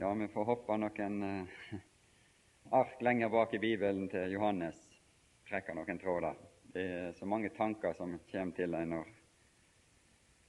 [0.00, 1.72] Ja, vi får hoppe noen eh,
[2.72, 4.78] ark lenger bak i Bibelen til Johannes.
[5.44, 6.38] Trekker noen tråder.
[6.72, 9.10] Det er så mange tanker som kommer til deg når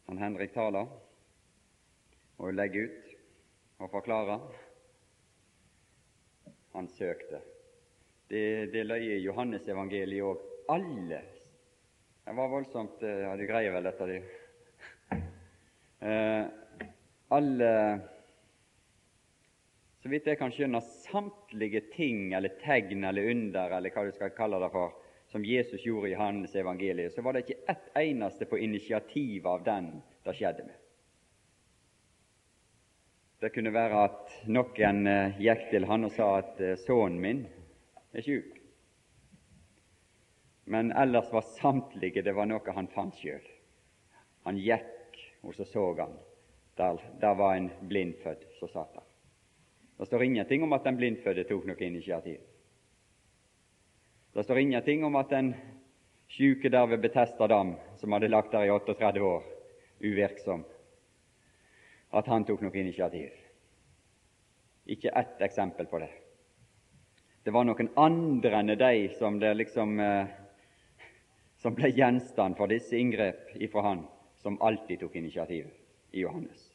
[0.07, 0.87] han Henrik taler
[2.39, 3.09] og legger ut
[3.83, 4.45] og forklarer.
[6.77, 7.43] Han søkte.
[8.31, 10.47] Det, det løy i Johannesevangeliet òg.
[10.71, 11.19] Alle
[12.23, 15.19] Det var voldsomt eh, Ja, du greier vel dette, du.
[16.07, 16.47] Eh,
[17.35, 17.75] alle
[20.01, 24.33] så vidt jeg kan skjønne, samtlige ting eller tegn eller under eller hva du skal
[24.33, 24.95] kalle det for,
[25.29, 29.61] som Jesus gjorde i hans evangelie, så var det ikke ett eneste på initiativ av
[29.63, 29.91] den
[30.25, 30.79] det skjedde med.
[33.41, 37.45] Det kunne være at noen eh, gikk til han og sa at eh, 'sønnen min
[38.13, 38.57] er sjuk'.
[40.65, 43.47] Men ellers var samtlige det var noe han fant sjøl.
[44.45, 46.13] Han gikk, og så så han.
[46.77, 49.10] Der, der var en blindfødt, som satt der.
[50.01, 52.39] Det står ingenting om at den blindfødte tok noe initiativ.
[54.33, 55.51] Det står ingenting om at den
[56.25, 59.43] sjuke der ved Betesta dam, som hadde lagt der i 38 år,
[60.01, 60.63] uvirksom,
[62.17, 63.29] at han tok noe initiativ.
[64.89, 66.09] Ikke ett eksempel på det.
[67.45, 70.33] Det var noen andre enn de som, liksom, eh,
[71.61, 74.03] som ble gjenstand for disse inngrep ifra han,
[74.41, 75.69] som alltid tok initiativ
[76.09, 76.71] i Johannes.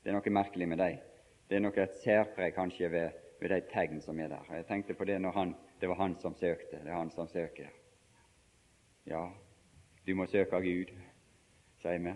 [0.00, 1.09] Det er noe merkelig med dem.
[1.50, 3.08] Det er nok et særpreg kanskje ved,
[3.40, 4.54] ved de tegn som er der.
[4.54, 6.78] Jeg tenkte på det når han, det var han som søkte.
[6.84, 7.66] Det er han som søker.
[9.06, 9.24] Ja,
[10.06, 10.92] du må søke Gud,
[11.82, 12.12] sier vi.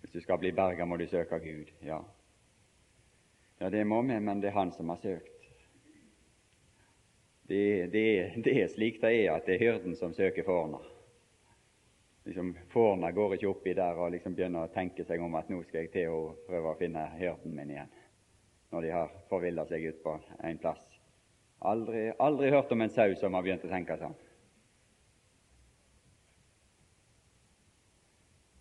[0.00, 1.72] Hvis du skal bli berga, må du søke Gud.
[1.82, 2.02] Ja.
[3.60, 5.48] ja, det må vi, men det er han som har søkt.
[7.48, 10.84] Det, det, det er slik det er, at det er hyrden som søker fårene.
[12.24, 15.62] Liksom, Fårene går ikke oppi der og liksom begynner å tenke seg om at nå
[15.64, 18.00] skal jeg til å prøve å finne hyrden min igjen
[18.74, 20.82] når de har forvilla seg ut på en plass.
[21.64, 24.16] Aldri, aldri hørt om en sau som har begynt å tenke sånn.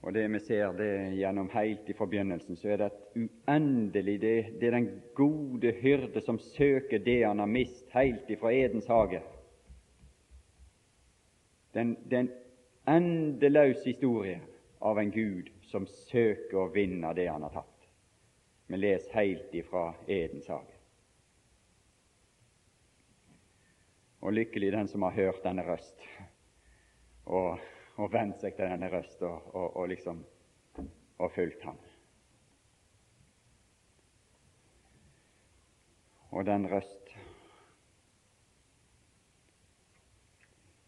[0.04, 4.36] Og det vi ser det gjennom helt i forbegynnelsen, så er det et uendelig det,
[4.60, 9.24] det er den gode hyrde som søker det han har mist helt ifra Edens hage.
[11.74, 12.30] Den, den
[12.86, 14.42] endeløse historie
[14.84, 17.73] av en Gud som søker å vinne det han har tatt.
[18.68, 20.78] Vi leser helt ifra Edens hage.
[24.24, 26.06] Og lykkelig den som har hørt denne røst,
[27.26, 27.60] og,
[27.96, 30.24] og vent seg til denne røst og, og, og liksom
[31.24, 31.78] og fulgt ham.
[36.32, 37.00] Og den røst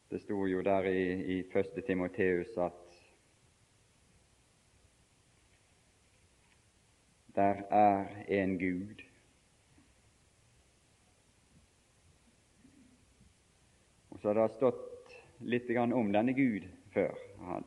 [0.10, 1.00] Det sto jo der i,
[1.36, 1.84] i 1.
[1.86, 2.85] Timoteus at
[7.36, 9.02] Der er en Gud.
[14.10, 16.64] Og Så har det stått litt om denne Gud
[16.96, 17.14] før.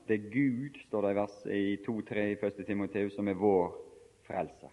[0.07, 2.65] Det er Gud, står det i vers i 2-3 i 1.
[2.67, 3.75] Timoteus, som er vår
[4.27, 4.73] frelser.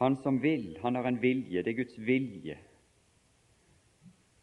[0.00, 1.62] Han som vil, han har en vilje.
[1.62, 2.56] Det er Guds vilje.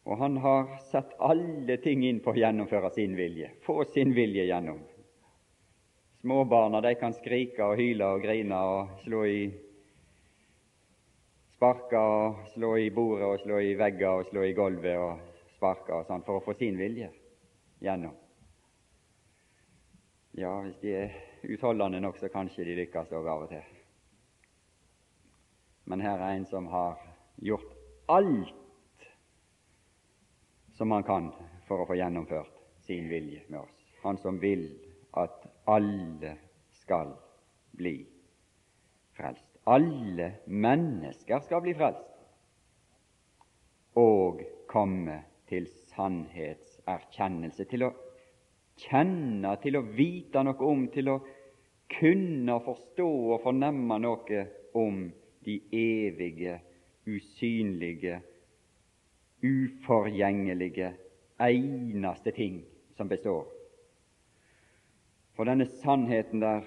[0.04, 4.46] Og han har satt alle ting inn på å gjennomføre sin vilje, få sin vilje
[4.48, 4.78] gjennom.
[6.20, 9.42] Småbarna de kan skrike og hyle og grine og slå i
[11.54, 15.20] sparke og slå i bordet og slå i vegger og slå i gulvet og
[15.54, 17.12] sparke og sånn for å få sin vilje
[17.86, 18.16] gjennom.
[20.38, 21.14] Ja, hvis de er
[21.54, 23.70] utholdende nok, så kanskje de lykkes òg av og til.
[25.86, 26.98] Men her er en som har
[27.46, 27.78] gjort
[28.10, 29.06] alt
[30.74, 31.30] som han kan
[31.70, 33.80] for å få gjennomført sin vilje med oss.
[34.02, 34.66] Han som vil
[35.16, 36.36] at alle
[36.82, 37.12] skal
[37.76, 37.96] bli
[39.16, 39.44] frelst.
[39.68, 42.04] Alle mennesker skal bli frelst
[43.98, 45.16] og komme
[45.48, 47.90] til sannhetserkjennelse, til å
[48.78, 51.18] kjenne, til å vite noe om, til å
[51.98, 54.44] kunne forstå og fornemme noe
[54.78, 55.06] om
[55.44, 56.58] de evige,
[57.08, 58.20] usynlige,
[59.42, 60.92] uforgjengelige,
[61.40, 62.60] eneste ting
[62.98, 63.57] som består
[65.38, 66.62] for denne sannheten der,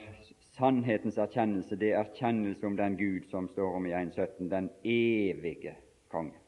[0.55, 5.73] sannhetens erkjennelse, det er erkjennelse om den Gud som står om i 1.17, den evige
[6.07, 6.39] konge.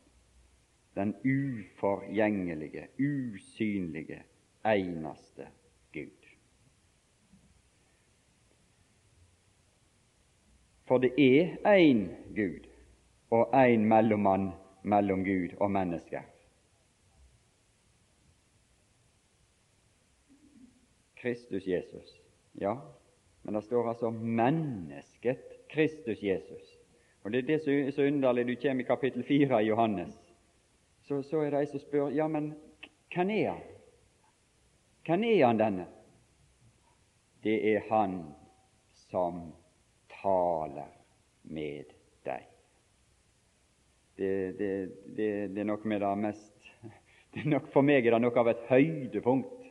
[0.95, 4.21] Den uforgjengelige, usynlige,
[4.65, 5.47] eneste
[5.93, 6.29] Gud.
[10.87, 12.69] For det er én Gud
[13.31, 14.51] og én mellommann
[14.83, 16.21] mellom Gud og mennesker,
[21.23, 22.21] Kristus Jesus.
[22.51, 22.81] Ja,
[23.41, 26.79] men det står altså mennesket Kristus Jesus.
[27.23, 28.47] Og Det er det som er så underlig.
[28.47, 30.33] Du kommer i kapittel 4 i Johannes.
[31.01, 32.51] Så, så er det ei som spør ja, men
[33.15, 33.63] hvem er han?
[35.07, 35.87] Hvem er han denne?
[37.43, 38.19] Det er han
[39.07, 39.53] som
[40.21, 40.91] taler
[41.43, 41.95] med
[42.27, 42.47] deg.
[44.17, 44.71] Det, det,
[45.17, 46.71] det, det er nok med det mest
[47.33, 49.62] det er nok For meg er det noe av et høydepunkt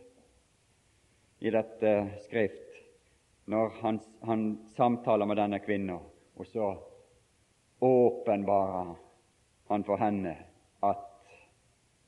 [1.43, 1.93] i dette
[2.23, 2.77] skrift,
[3.51, 4.43] når han, han
[4.77, 5.97] samtaler med denne kvinna,
[6.39, 6.69] og så
[7.83, 8.93] åpenbarer
[9.73, 10.37] han for henne
[10.87, 11.09] at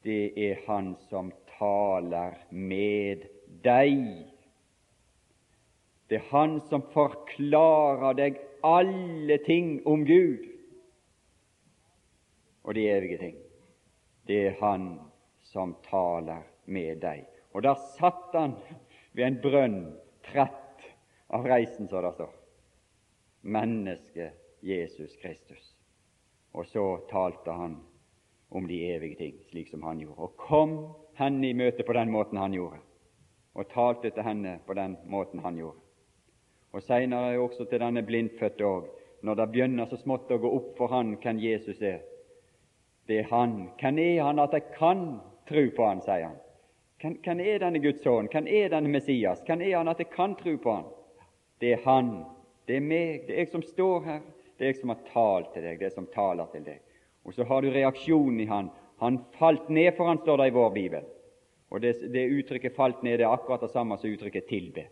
[0.07, 3.27] det er han som taler med
[3.67, 3.99] deg.
[6.07, 10.47] Det er han som forklarer deg alle ting om Gud
[12.63, 13.39] og de evige ting.
[14.31, 14.93] Det er han
[15.43, 17.27] som taler med deg.
[17.55, 18.55] Og der satt han
[19.15, 19.81] ved en brønn,
[20.27, 20.87] trett
[21.35, 22.33] av reisen, så det står.
[23.41, 25.75] Mennesket Jesus Kristus.
[26.55, 27.77] Og så talte han
[28.55, 30.21] om de evige ting, slik som han gjorde.
[30.23, 30.75] Og kom
[31.19, 32.79] henne i møte på den måten han gjorde,
[33.55, 35.81] og talte til henne på den måten han gjorde.
[36.75, 38.89] Og Seinere også til denne blindfødte òg,
[39.23, 42.03] når det begynner så smått å gå opp for han hvem Jesus er.
[43.09, 43.55] Det er han.
[43.81, 45.05] Hvem er han at jeg kan
[45.49, 46.41] tro på han, sier han.
[47.05, 48.31] Hvem er denne Guds sønn?
[48.33, 49.43] Hvem er denne Messias?
[49.45, 50.87] Hvem er han at jeg kan tro på han?
[51.61, 52.15] Det er han.
[52.65, 53.27] Det er meg.
[53.27, 54.23] Det er jeg som står her.
[54.57, 55.83] Det er jeg som har talt til deg.
[55.83, 56.81] Det er som taler til deg.
[57.25, 58.71] Og så har du reaksjonen i han.
[59.03, 61.07] Han falt ned for han, står det i vår bibel.
[61.75, 64.87] Og det, det uttrykket 'falt ned' det er akkurat det samme som uttrykket 'tilbe'.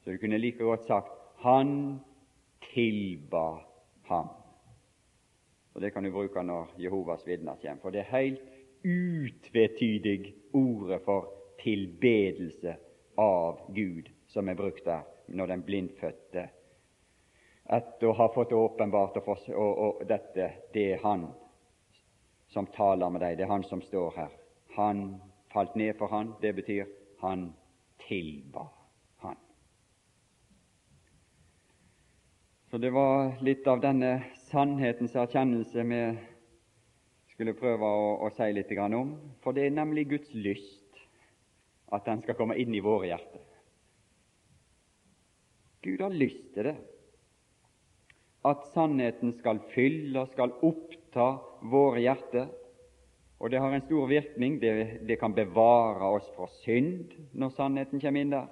[0.00, 1.12] Så du kunne like godt sagt
[1.42, 2.00] 'Han
[2.72, 3.58] tilba
[4.08, 4.28] ham'.
[5.74, 8.40] Og Det kan du bruke når Jehovas vitner kommer, for det er helt
[8.84, 11.28] utvetydig ordet for
[11.60, 12.76] tilbedelse
[13.20, 16.48] av Gud som er brukt der når den blindfødte
[17.66, 21.26] etter å ha fått åpenbart og, og, og, dette, det er Han
[22.52, 24.36] som taler med deg, det er Han som står her.
[24.76, 25.00] Han
[25.50, 26.86] falt ned for Han, det betyr
[27.22, 27.48] Han
[28.06, 28.68] tilba
[29.24, 29.36] Han.
[32.70, 36.02] Så det var litt av denne sannhetens erkjennelse vi
[37.36, 39.12] skulle prøve å, å si litt om.
[39.44, 41.02] For det er nemlig Guds lyst
[41.92, 43.42] at den skal komme inn i våre hjerter.
[45.84, 46.76] Gud har lyst til det.
[48.46, 51.34] At sannheten skal fylle, skal oppta
[51.68, 52.48] våre hjerter.
[53.36, 54.56] Og det har en stor virkning.
[54.62, 54.72] Det,
[55.06, 58.48] det kan bevare oss fra synd når sannheten kommer inn der.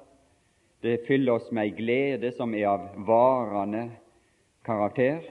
[0.85, 3.87] Det fyller oss med ei glede som er av varende
[4.67, 5.25] karakter.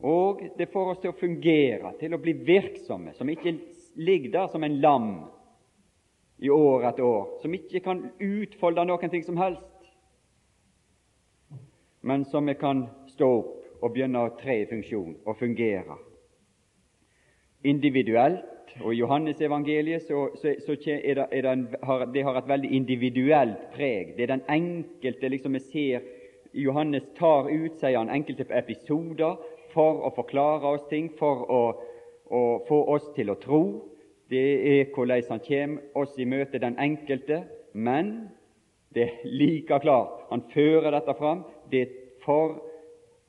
[0.00, 3.54] Og det får oss til å fungere, til å bli virksomme, som ikke
[3.96, 5.10] ligger der som en lam
[6.42, 9.62] i år etter år, som ikke kan utfolde noen ting som helst,
[12.04, 15.96] men som vi kan stå opp og begynne å tre i funksjon og fungere.
[17.64, 22.38] Individuelt, og i Johannes-evangeliet så, så, så er det, er det, en, har, det har
[22.40, 24.14] et veldig individuelt preg.
[24.16, 26.08] Det er den enkelte liksom vi ser
[26.54, 29.36] Johannes tar ut, sier han, enkelte episoder
[29.74, 31.62] for å forklare oss ting, for å,
[32.30, 33.64] å få oss til å tro.
[34.30, 37.42] Det er hvordan han kommer oss i møte, den enkelte.
[37.74, 38.30] Men
[38.94, 41.44] det er like klart, han fører dette fram.
[41.70, 42.62] Det er for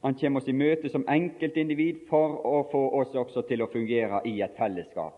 [0.05, 4.21] han kommer oss i møte som enkeltindivid for å få oss også til å fungere
[4.29, 5.17] i et fellesskap.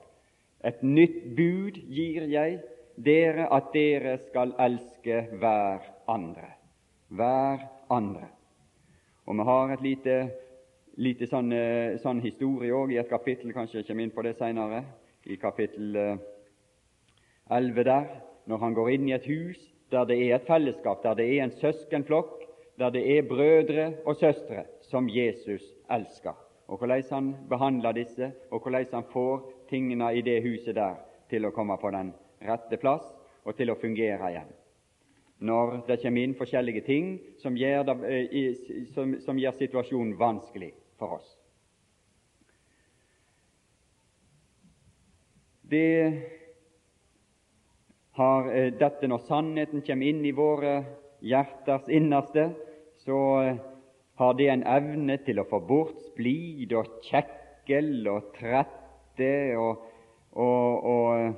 [0.63, 2.61] Et nytt bud gir jeg
[2.95, 6.53] dere, at dere skal elske hver andre.
[7.11, 8.31] Hver andre.
[9.27, 10.15] Og vi har et lite
[10.97, 14.35] lite sånn, eh, sånn historie òg i et kapittel, kanskje jeg kommer inn på det
[14.37, 14.83] seinere,
[15.27, 15.95] i kapittel
[17.49, 18.07] 11 eh, der,
[18.47, 19.59] når han går inn i et hus
[19.91, 22.43] der det er et fellesskap, der det er en søskenflokk,
[22.79, 26.35] der det er brødre og søstre som Jesus elsker,
[26.67, 30.97] og hvordan han behandler disse, og hvordan han får tingene i det huset der
[31.29, 33.05] til å komme på den rette plass
[33.45, 34.51] og til å fungere igjen.
[35.39, 40.73] Når det kommer inn forskjellige ting som gjør, det, eh, som, som gjør situasjonen vanskelig
[40.99, 41.37] for oss.
[45.67, 46.21] Det
[48.17, 50.77] har eh, dette når sannheten kommer inn i våre
[51.19, 52.49] hjerters innerste,
[53.03, 53.59] så eh,
[54.17, 59.83] har det en evne til å få bort splid og kjekkel og trette og,
[60.33, 61.37] og, og eh,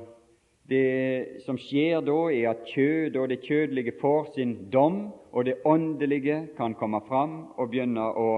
[0.69, 5.57] det som skjer da, er at kjød og det kjødelige får sin dom, og det
[5.65, 8.29] åndelige kan komme fram og begynne å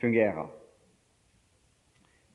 [0.00, 0.48] fungerer.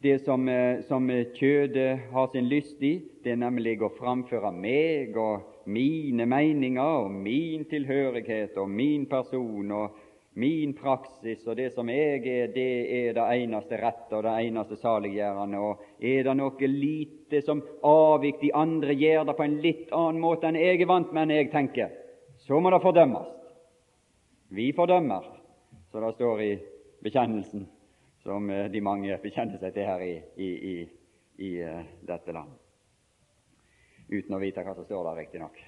[0.02, 5.18] Det som, eh, som kjødet har sin lyst i, det er nemlig å framføre meg
[5.18, 10.04] og mine meninger og min tilhørighet og min person og
[10.36, 14.76] Min praksis og det som jeg er, det er det eneste rette og det eneste
[14.82, 15.62] saliggjørende.
[15.64, 20.20] Og er det noe lite som avvik de andre gjør det på en litt annen
[20.20, 21.96] måte enn jeg er vant med enn jeg tenker,
[22.44, 23.32] så må det fordømmes.
[24.52, 25.24] Vi fordømmer,
[25.88, 26.52] så det står i
[27.06, 27.66] bekjennelsen
[28.26, 30.76] som eh, de mange bekjenner seg til her i, i, i,
[31.46, 32.56] i uh, dette land.
[34.10, 35.60] Uten å vite hva som står der, riktignok.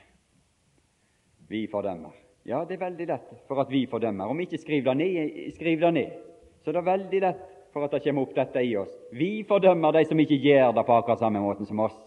[1.48, 2.16] Vi fordømmer.
[2.48, 4.32] Ja, det er veldig lett for at vi fordømmer.
[4.32, 6.18] Om ikke skriv det ned, skriv det ned.
[6.64, 8.94] Så det er veldig lett for at det kommer opp dette i oss.
[9.14, 11.98] Vi fordømmer de som ikke gjør det på akkurat samme måten som oss.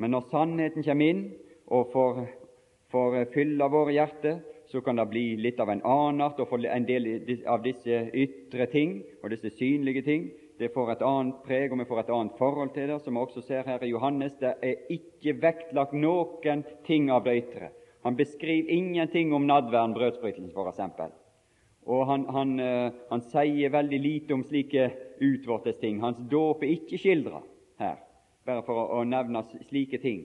[0.00, 1.24] Men når sannheten kommer inn
[1.68, 2.24] og får,
[2.94, 6.86] får fylle våre hjerter, så kan det bli litt av en annen art, og en
[6.88, 7.08] del
[7.46, 11.86] av disse ytre ting og disse synlige ting det får et annet preg, og vi
[11.88, 14.36] får et annet forhold til det, som vi også ser her i Johannes.
[14.38, 17.70] Det er ikke vektlagt noen ting av det ytre.
[18.06, 21.16] Han beskriver ingenting om nadværen, brødsbrytelsen f.eks.
[21.84, 24.86] Og han, han, uh, han, sier veldig lite om slike
[25.20, 25.98] utvortes ting.
[26.00, 27.42] Hans dåp er ikke skildra
[27.82, 27.98] her,
[28.46, 30.22] bare for å, å, nevne slike ting.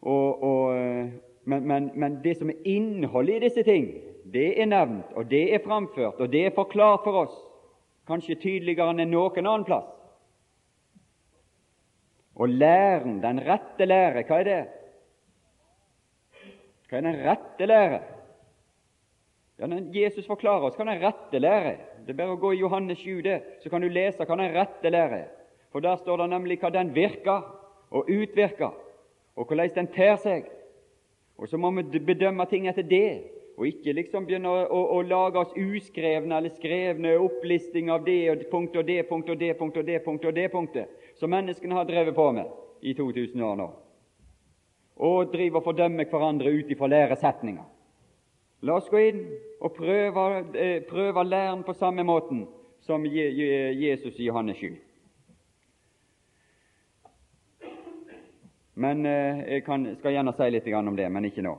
[0.00, 3.86] Og, og, uh, men, men, men, det som er innholdet i disse ting,
[4.32, 7.38] det er nevnt, og det er framført, og det er forklart for oss,
[8.08, 9.88] kanskje tydeligere enn noen annen plass.
[12.38, 14.60] Og læren, den rette lære, hva er det?
[16.88, 18.02] Hva er den rette lære?
[19.58, 21.74] Ja, når Jesus forklarer oss hva den rette lære.
[22.06, 24.54] Det er bare å gå i Johannes 7, det, så kan du lese hva den
[24.54, 25.24] rette lære.
[25.72, 27.48] For der står det nemlig hva den virker
[27.90, 28.76] og utvirker,
[29.36, 30.46] og hvordan den ter seg.
[31.38, 33.10] Og så må vi bedømme ting etter det,
[33.58, 38.20] og ikke liksom begynne å, å, å lage oss uskrevne eller skrevne opplisting av det
[38.30, 41.30] og punkt og det punkt og det punkt og det punkt og det punktet, som
[41.34, 42.50] menneskene har drevet på med
[42.82, 43.68] i 2000 år nå
[44.98, 47.66] og driver og fordømmer hverandre ut ifra læresetninger.
[48.66, 49.20] La oss gå inn
[49.62, 50.24] og prøve,
[50.58, 52.46] eh, prøve læren på samme måten
[52.82, 54.87] som Jesus i Johannes 7.
[58.78, 61.56] Men eh, Jeg kan, skal gjerne si litt om det, men ikke nå.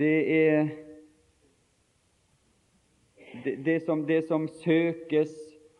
[0.00, 0.70] Det er
[3.44, 5.34] det, det, som, det som søkes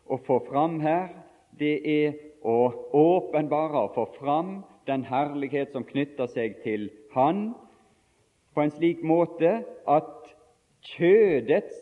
[0.05, 1.09] å få fram her,
[1.57, 2.15] det er
[2.45, 7.55] å åpenbare og få fram den herlighet som knytter seg til Han,
[8.53, 10.29] på en slik måte at
[10.93, 11.79] kjødets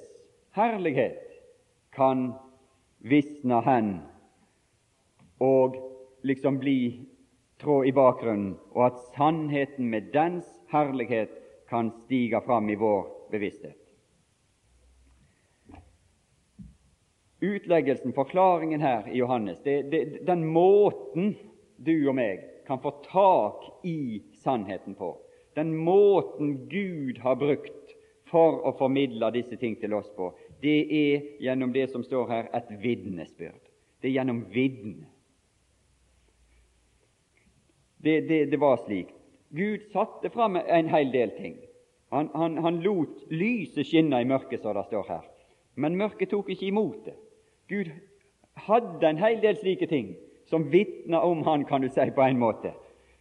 [0.55, 1.19] herlighet
[1.93, 2.31] kan
[3.03, 3.89] visne hen
[5.43, 5.75] og
[6.23, 7.05] liksom bli
[7.61, 11.31] trå i bakgrunnen, og at sannheten med dens herlighet
[11.69, 13.79] kan stige fram i vår bevissthet.
[17.43, 21.33] Utleggelsen, forklaringen her i Johannes, det, det, den måten
[21.75, 25.17] du og meg kan få tak i sannheten på.
[25.55, 27.95] Den måten Gud har brukt
[28.31, 30.31] for å formidle disse ting til oss på,
[30.63, 33.59] det er gjennom det som står her, et vitnesbyrd.
[34.01, 35.12] Det er gjennom vitne.
[38.03, 39.13] Det, det, det, var slik.
[39.55, 41.57] Gud satte fram en hel del ting.
[42.11, 45.23] Han, han, han lot lyset skinne i mørket, som det står her.
[45.75, 47.15] Men mørket tok ikke imot det.
[47.71, 47.89] Gud
[48.67, 50.13] hadde en hel del slike ting
[50.45, 52.73] som vitna om han, kan du si, på en måte.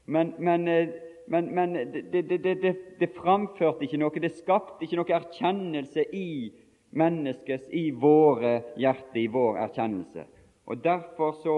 [0.04, 0.88] Men, men, eh,
[1.26, 1.72] men, men
[2.12, 6.50] det, det, det, det, framførte ikke noe, det skapte ikke noe erkjennelse i
[6.98, 10.26] menneskets, i våre hjerter, i vår erkjennelse.
[10.66, 11.56] Og Derfor så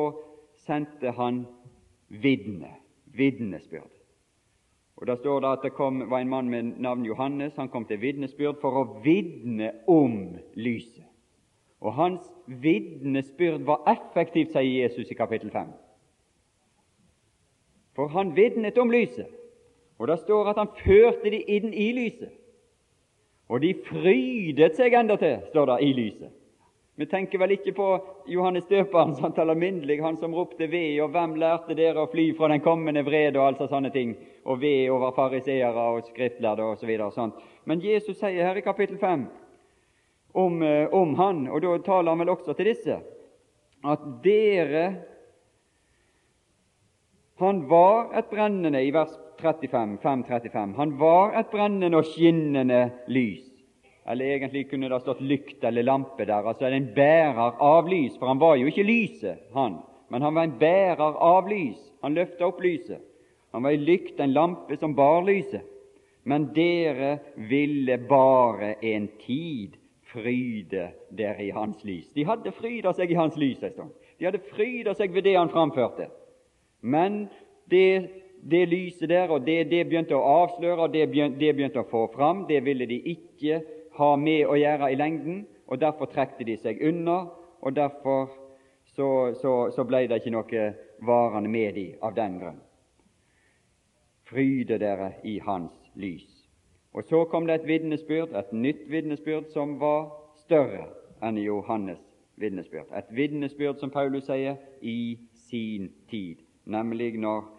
[0.67, 1.45] sendte han
[2.09, 2.71] vitne,
[3.17, 3.91] vitnesbyrd.
[4.97, 7.57] Og Da står det at det kom, var en mann med navn Johannes.
[7.57, 11.05] Han kom til vitnesbyrd for å vitne om lyset.
[11.81, 15.73] Og hans vitnesbyrd var effektivt, sier Jesus i kapittel 5.
[17.95, 19.29] For han vitnet om lyset,
[19.99, 22.33] og det står at han førte de inn i lyset.
[23.49, 26.33] Og de frydet seg endatil, står det, i lyset.
[26.97, 27.87] Vi tenker vel ikke på
[28.31, 32.29] Johannes døperen som taler alminnelig, han som ropte ved, og hvem lærte dere å fly
[32.39, 34.13] fra den kommende vrede, og altså sånne ting,
[34.47, 36.93] og ved over fariseere og skriftlærde osv.
[37.11, 37.31] Så
[37.65, 39.27] Men Jesus sier her i kapittel 5
[40.35, 43.01] om, eh, om han, og da taler han vel også til disse,
[43.85, 44.87] at dere
[47.35, 49.11] Han var et brennende i vers
[49.43, 50.77] 35, 5.35.
[50.77, 53.54] Han var et brennende og skinnende lys.
[54.07, 56.45] Eller egentlig kunne det stått lykt eller lampe der.
[56.45, 59.79] Altså en bærer av lys, for han var jo ikke lyset, han.
[60.13, 61.81] Men han var en bærer av lys.
[62.05, 63.01] Han løfta opp lyset.
[63.55, 65.65] Han var ei lykt, en lampe som bar lyset.
[66.25, 67.19] Men dere
[67.49, 69.77] ville bare en tid
[70.13, 72.11] fryde dere i hans lys.
[72.15, 73.95] De hadde fryda seg i hans lys en stund.
[74.19, 76.11] De hadde fryda seg ved det han framførte.
[76.81, 77.27] Men
[77.73, 81.81] det det lyset der, og det det begynte å avsløre, og det begynte, det begynte
[81.81, 83.63] å få fram, det ville de ikke
[83.99, 87.25] ha med å gjøre i lengden, og derfor trekte de seg unna,
[87.61, 88.29] og derfor
[88.95, 89.09] så,
[89.41, 90.65] så, så ble det ikke noe
[91.05, 92.61] varende med de av den grunn.
[94.29, 96.29] Fryde dere i Hans lys.
[96.95, 100.13] Og så kom det et vitnesbyrd, et nytt vitnesbyrd, som var
[100.45, 100.87] større
[101.25, 102.05] enn Johannes'
[102.41, 102.93] vitnesbyrd.
[102.95, 107.51] Et vitnesbyrd, som Paulus sier, i sin tid, nemlig når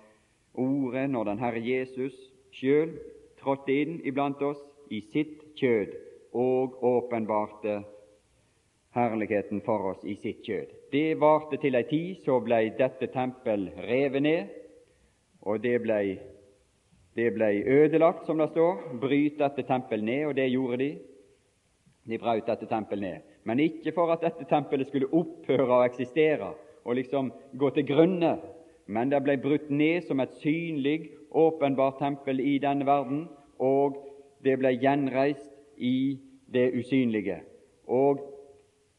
[0.56, 2.14] Ordet, når den Herre Jesus
[2.56, 2.94] sjøl
[3.42, 5.92] trådte inn iblant oss i sitt kjød
[6.36, 7.80] og åpenbarte
[8.96, 10.72] herligheten for oss i sitt kjød.
[10.92, 14.56] Det varte til ei tid, så blei dette tempel revet ned,
[15.42, 16.18] og det blei
[17.16, 18.98] det ble ødelagt, som det står.
[19.00, 20.90] Bryt dette tempel ned, og det gjorde de.
[22.06, 23.24] De brøt dette tempel ned.
[23.48, 26.52] Men ikke for at dette tempelet skulle opphøre å eksistere
[26.86, 28.36] og liksom gå til grunne,
[28.86, 33.26] men det ble brutt ned som et synlig, åpenbart tempel i denne verden,
[33.60, 33.98] og
[34.44, 36.20] det ble gjenreist i
[36.54, 37.40] det usynlige.
[37.88, 38.22] Og,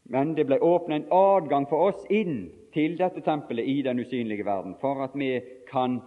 [0.05, 4.45] men det ble åpnet en adgang for oss inn til dette tempelet i den usynlige
[4.47, 6.01] verden, for at vi kan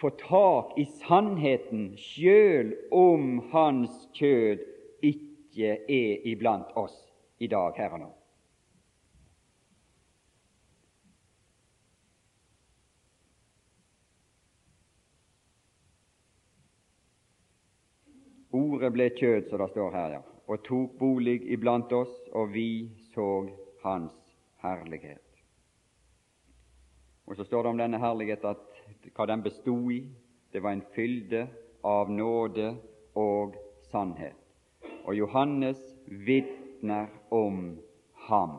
[0.00, 4.64] få tak i sannheten sjøl om Hans kjød
[5.02, 6.96] ikke er iblant oss
[7.38, 8.10] i dag her og nå.
[18.52, 22.90] Ordet ble kjød, som det står her, ja, og tok bolig iblant oss, og vi
[23.14, 23.48] så
[23.82, 24.14] Hans
[24.62, 25.32] herlighet.
[27.26, 28.82] Og Så står det om denne herlighet at
[29.14, 30.02] hva den bestod i.
[30.52, 31.46] Det var en fylde
[31.84, 32.76] av nåde
[33.14, 33.56] og
[33.90, 34.36] sannhet.
[35.04, 37.78] Og Johannes vitner om
[38.28, 38.58] ham.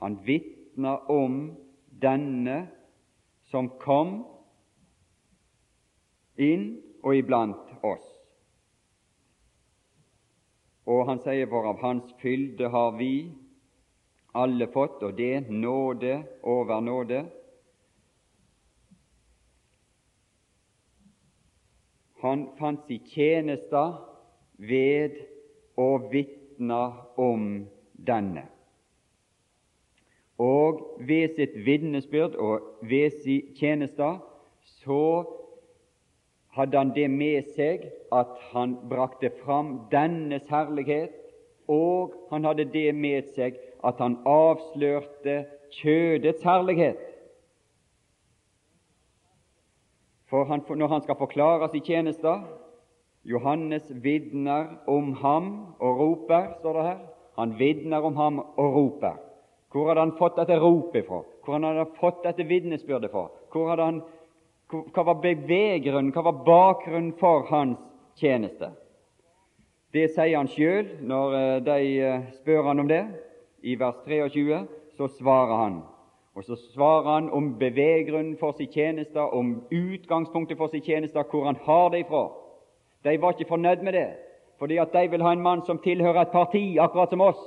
[0.00, 1.56] Han vitner om
[2.02, 2.66] denne
[3.50, 4.24] som kom
[6.36, 8.13] inn og iblant oss.
[10.86, 13.30] Og han sier for av Hans fylde har vi
[14.34, 17.22] alle fått, og det nåde over nåde.
[22.24, 23.84] Han fant sin tjeneste
[24.58, 25.16] ved
[25.76, 26.82] å vitne
[27.20, 27.46] om
[27.94, 28.46] denne.
[30.40, 34.08] Og ved sitt vitnesbyrd og ved sin tjeneste
[34.82, 35.04] så
[36.54, 41.14] hadde han det med seg at han brakte fram dennes herlighet,
[41.68, 45.44] og han hadde det med seg at han avslørte
[45.80, 47.00] kjødets herlighet.
[50.30, 52.38] For han, når han skal forklare sin tjeneste
[53.24, 56.98] Johannes vitner om ham og roper, står det her.
[57.38, 59.16] Han vitner om ham og roper.
[59.72, 61.22] Hvor hadde han fått dette ropet fra?
[61.44, 63.24] Hvor hadde han fått dette vitnesbyrdet fra?
[63.52, 64.02] Hvor hadde han
[64.94, 67.78] hva var beveggrunnen, hva var bakgrunnen for hans
[68.20, 68.70] tjeneste?
[69.94, 73.04] Det sier han sjøl når eh, de eh, spør han om det.
[73.62, 74.64] I vers 23
[74.98, 75.82] så svarer han.
[76.34, 81.46] Og så svarer han om beveggrunnen for sin tjeneste, om utgangspunktet for sin tjeneste, hvor
[81.46, 82.26] han har det ifra.
[83.04, 84.08] De var ikke fornøyd med det,
[84.58, 87.42] fordi at de vil ha en mann som tilhører et parti, akkurat som oss.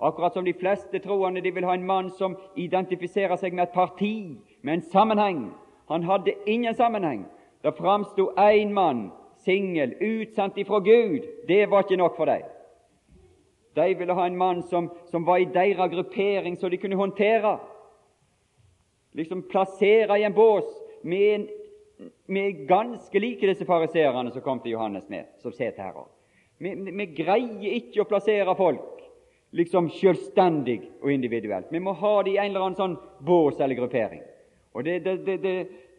[0.00, 3.74] Akkurat som de fleste troende, de vil ha en mann som identifiserer seg med et
[3.74, 5.46] parti, med en sammenheng.
[5.86, 7.24] Han hadde ingen sammenheng.
[7.62, 11.22] Det framsto én mann, singel, utsendt ifra Gud.
[11.46, 12.42] Det var ikke nok for dem.
[13.74, 17.58] De ville ha en mann som, som var i deres gruppering, så de kunne håndtere.
[19.12, 20.64] Liksom plassere i en bås
[21.02, 21.48] med,
[22.26, 26.06] med ganske like disse fariseerne som kom til Johannes med, som sitter her.
[26.58, 28.96] Vi, vi greier ikke å plassere folk
[29.56, 31.68] liksom selvstendig og individuelt.
[31.70, 34.24] Vi må ha det i en eller annen sånn bås eller gruppering.
[34.84, 35.40] Det, det,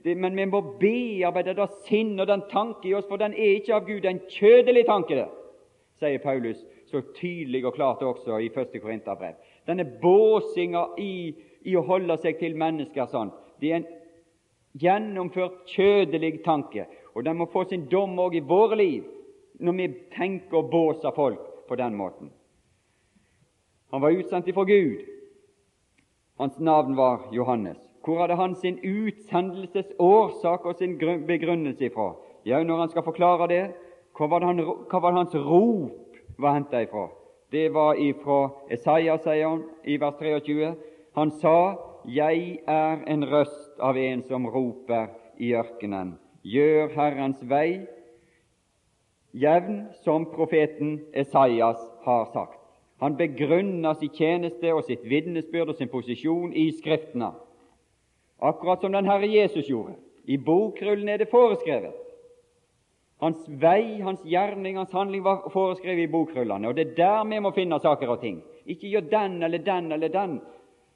[0.03, 3.57] det, men vi må bearbeide det sinn og den tanke i oss, for den er
[3.57, 5.27] ikke av Gud, en kjødelig tanke, det,
[5.97, 8.77] sier Paulus så tydelig og klart også i 1.
[8.81, 9.35] Korinterbrev.
[9.67, 11.33] Denne båsinga i,
[11.65, 13.89] i, å holde seg til mennesker sånn, det er en
[14.77, 16.85] gjennomført kjødelig tanke,
[17.15, 19.07] og den må få sin dom òg i våre liv
[19.59, 22.29] når vi tenker å båse folk på den måten.
[23.91, 25.01] Han var utsendt ifra Gud.
[26.37, 27.86] Hans navn var Johannes.
[28.07, 32.13] Hvor hadde han sin utsendelsesårsak og sin begrunnelse ifra?
[32.45, 33.63] Ja, når han skal forklare det,
[34.15, 37.09] hva var, han, hva var hans rop var henta ifra?
[37.51, 38.37] Det var ifra
[38.71, 40.69] Esaias, sier han i vers 23.
[41.19, 41.75] Han sa,
[42.07, 46.13] 'Jeg er en røst av en som roper i ørkenen'.
[46.43, 47.81] Gjør Herrens vei
[49.33, 52.63] jevn, som profeten Esaias har sagt.
[53.01, 57.33] Han begrunner sin tjeneste og sitt vitnesbyrd og sin posisjon i Skriftene
[58.37, 59.95] akkurat som den Herre Jesus gjorde.
[60.27, 61.95] I bokrullen er det foreskrevet.
[63.17, 66.69] Hans vei, hans gjerning, hans handling var foreskrevet i bokrullene.
[66.69, 68.43] Og det er der vi må finne saker og ting.
[68.69, 70.39] Ikke gjør den eller den eller den,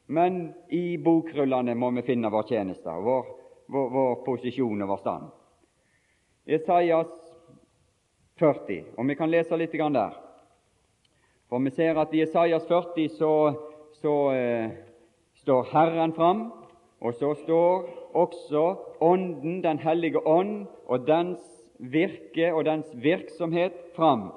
[0.07, 3.25] men i bokrullene må vi finne vår tjeneste, vår,
[3.71, 5.31] vår, vår posisjon og vår stand.
[6.45, 7.09] Esaias
[8.41, 10.13] 40, og vi kan lese litt der.
[11.49, 13.33] For vi ser at i Esaias 40 så,
[14.01, 14.69] så eh,
[15.41, 16.51] står Herren fram,
[17.01, 21.39] og så står også Ånden, Den hellige ånd, og dens
[21.79, 24.31] virke og dens virksomhet fram.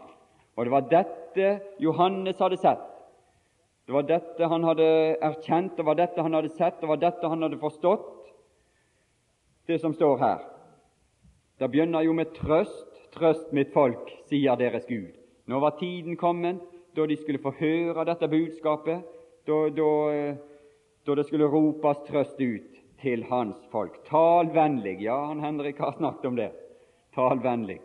[0.56, 2.86] Og det var dette Johannes hadde sett.
[3.86, 4.88] Det var dette han hadde
[5.20, 8.06] erkjent, det var dette han hadde sett, det var dette han hadde forstått,
[9.68, 10.40] det som står her.
[11.60, 12.90] Det begynner jo med trøst.
[13.14, 15.12] Trøst mitt folk, sier deres Gud.
[15.46, 16.58] Nå var tiden kommet
[16.96, 19.04] da de skulle få høre dette budskapet,
[19.46, 19.90] da, da,
[21.04, 24.00] da det skulle ropes trøst ut til hans folk.
[24.08, 25.02] Tal vennlig.
[25.04, 26.52] Ja, han Henrik har snakket om det.
[27.14, 27.80] Tal vennlig.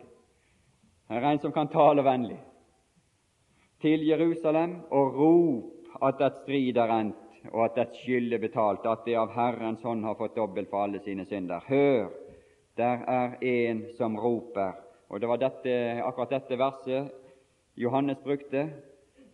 [1.10, 2.38] Her er en som kan tale vennlig.
[3.80, 8.86] Til Jerusalem og rop at et strid er endt, og at et skyld er betalt,
[8.86, 11.64] at det av Herrens hånd har fått dobbelt for alle sine synder.
[11.68, 12.10] Hør,
[12.76, 14.76] der er en som roper.
[15.10, 17.10] Og det var dette, akkurat dette verset
[17.76, 18.68] Johannes brukte.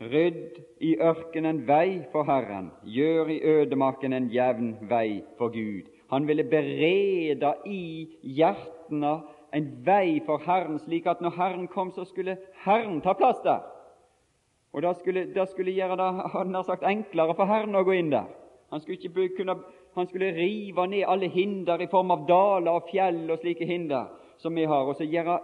[0.01, 5.89] Rydd i ørkenen vei for Herren, gjør i ødemarken en jevn vei for Gud.
[6.11, 9.15] Han ville berede i hjertene
[9.57, 13.65] en vei for Herren, slik at når Herren kom, så skulle Herren ta plass der.
[14.73, 17.97] Og Det skulle, da skulle gjøre det han har sagt, enklere for Herren å gå
[17.97, 18.29] inn der.
[18.71, 19.57] Han skulle, kunne,
[19.95, 24.13] han skulle rive ned alle hinder i form av daler og fjell og slike hinder
[24.37, 25.39] som vi har, og så gjøre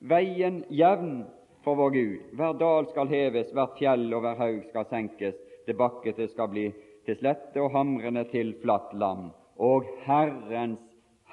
[0.00, 1.24] veien jevn
[1.66, 2.18] for vår Gud.
[2.38, 5.34] Hver dal skal heves, hvert fjell og hver haug skal senkes,
[5.66, 6.68] det bakkete skal bli
[7.06, 9.32] til slette og hamrene til flatt land.
[9.58, 10.84] Og Herrens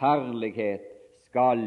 [0.02, 0.88] herlighet
[1.28, 1.62] skal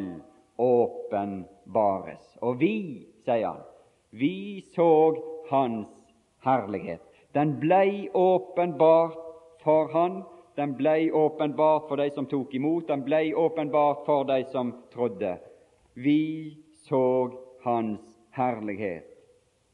[0.59, 2.25] åpenbares.
[2.43, 2.75] Og vi,
[3.23, 3.63] sier han,
[4.11, 5.93] vi såg hans
[6.43, 7.07] herlighet.
[7.39, 9.15] Den blei åpenbart
[9.63, 10.25] for han,
[10.59, 15.37] den blei åpenbart for de som tok imot, den blei åpenbart for de som trodde.
[15.95, 16.57] Vi
[16.89, 19.07] såg hans herlighet.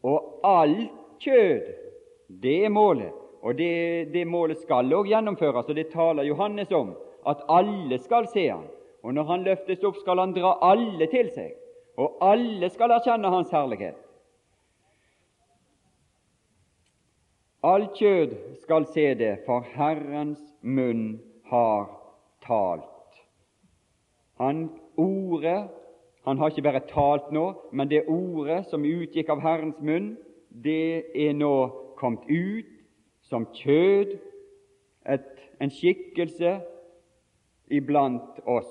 [0.03, 0.91] Og alt
[1.23, 1.67] kjød,
[2.43, 3.13] det er målet.
[3.43, 6.95] Og det, det målet skal òg gjennomføres, og det taler Johannes om,
[7.27, 8.69] at alle skal se han.
[9.03, 11.57] Og når han løftes opp, skal han dra alle til seg,
[11.99, 13.99] og alle skal erkjenne hans herlighet.
[17.67, 21.21] All kjød skal se det, for Herrens munn
[21.51, 21.91] har
[22.47, 23.19] talt.
[24.39, 24.65] Han
[24.99, 25.71] ordet
[26.25, 30.13] Han har ikke bare talt nå, men det ordet som utgikk av Herrens munn,
[30.51, 31.55] det er nå
[31.99, 32.69] kommet ut
[33.27, 34.19] som kjød,
[35.11, 36.61] et, en skikkelse
[37.75, 38.71] iblant oss.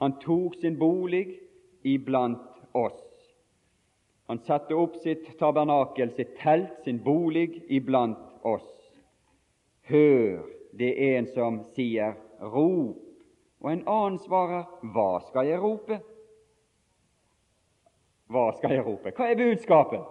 [0.00, 1.26] Han tok sin bolig
[1.84, 3.02] iblant oss.
[4.26, 8.66] Han satte opp sitt tabernakel, sitt telt, sin bolig iblant oss.
[9.86, 13.04] Hør, det er en som sier 'rop',
[13.60, 16.00] og en annen svarer 'hva skal jeg rope'?
[18.26, 19.12] Hva skal jeg rope?
[19.14, 20.06] Hva er budskapet?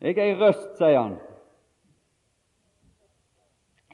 [0.00, 1.16] Jeg er ei røst, sier han.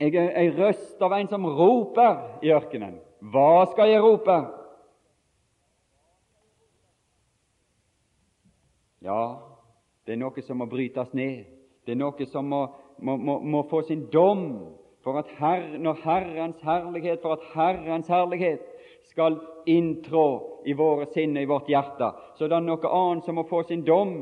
[0.02, 2.98] Jeg er ei røst av en som roper i ørkenen.
[3.32, 4.36] Hva skal jeg rope?
[9.02, 9.22] Ja,
[10.06, 11.46] det er noe som må brytes ned.
[11.86, 12.66] Det er noe som må,
[12.98, 14.44] må, må, må få sin dom
[15.02, 18.62] for at her, når Herrens herlighet, for at Herrens herlighet
[19.10, 23.46] skal inntrå i våre sinne, i vårt hjerte, så det er noe annet som må
[23.48, 24.16] få sin dom.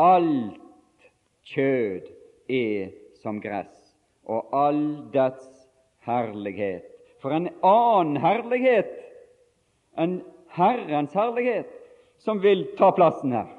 [0.00, 1.08] Alt
[1.52, 2.08] kjød
[2.52, 3.72] er som gress,
[4.24, 4.82] og all
[5.14, 5.48] dets
[6.06, 6.88] herlighet.
[7.22, 8.90] For en annen herlighet
[10.00, 10.20] enn
[10.52, 11.70] Herrens herlighet
[12.22, 13.50] som vil ta plassen her.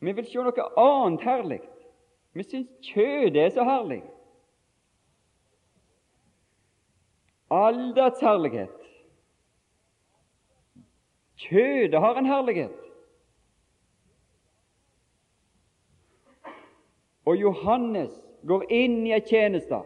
[0.00, 1.62] Vi vil se noe annet herlig.
[2.36, 4.02] Vi syns kjødet er så herlig.
[7.52, 8.75] All dets herlighet.
[11.36, 12.82] Kjødet har en herlighet.
[17.26, 18.14] Og Johannes
[18.46, 19.82] går inn i ei tjeneste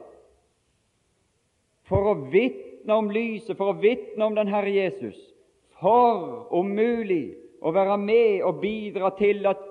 [1.89, 5.17] for å vitne om lyset, for å vitne om den Herre Jesus,
[5.81, 7.35] for om mulig
[7.65, 9.65] å være med og bidra til at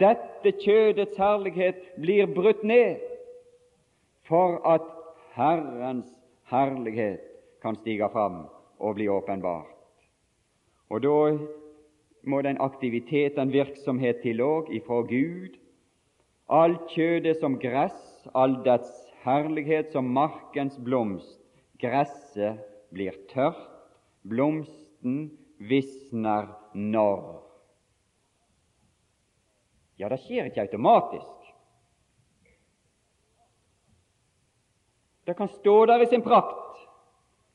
[0.00, 3.02] dette kjødets herlighet blir brutt ned,
[4.26, 4.86] for at
[5.36, 6.08] Herrens
[6.50, 7.22] herlighet
[7.62, 8.46] kan stige fram
[8.78, 9.75] og bli åpenbart.
[10.90, 11.14] Og da
[12.26, 15.56] må det en aktivitet, en virksomhet til òg ifra Gud.
[16.50, 17.98] Alt kjødet som gress,
[18.34, 18.92] all dets
[19.26, 21.40] herlighet som markens blomst.
[21.82, 22.62] Gresset
[22.94, 23.58] blir tørt,
[24.22, 25.26] blomsten
[25.58, 27.42] visner når.
[29.98, 31.32] Ja, det skjer ikke automatisk.
[35.26, 36.78] Det kan stå der i sin prakt,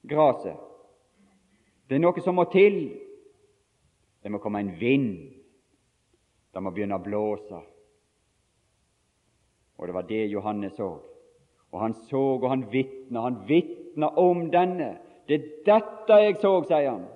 [0.03, 0.59] gresset.
[1.87, 2.83] Det er noe som må til.
[4.21, 5.13] Det må komme en vind.
[6.53, 7.61] Det må begynne å blåse.
[9.77, 10.91] Og det var det Johannes så.
[11.71, 13.21] Og han så, og han vitna.
[13.21, 14.93] Han vitna om denne.
[15.27, 17.07] Det er dette jeg så, sier han.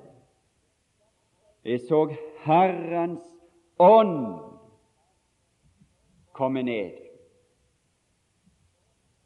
[1.65, 2.05] Jeg så
[2.45, 3.25] Herrens
[3.81, 4.39] ånd
[6.35, 6.97] komme ned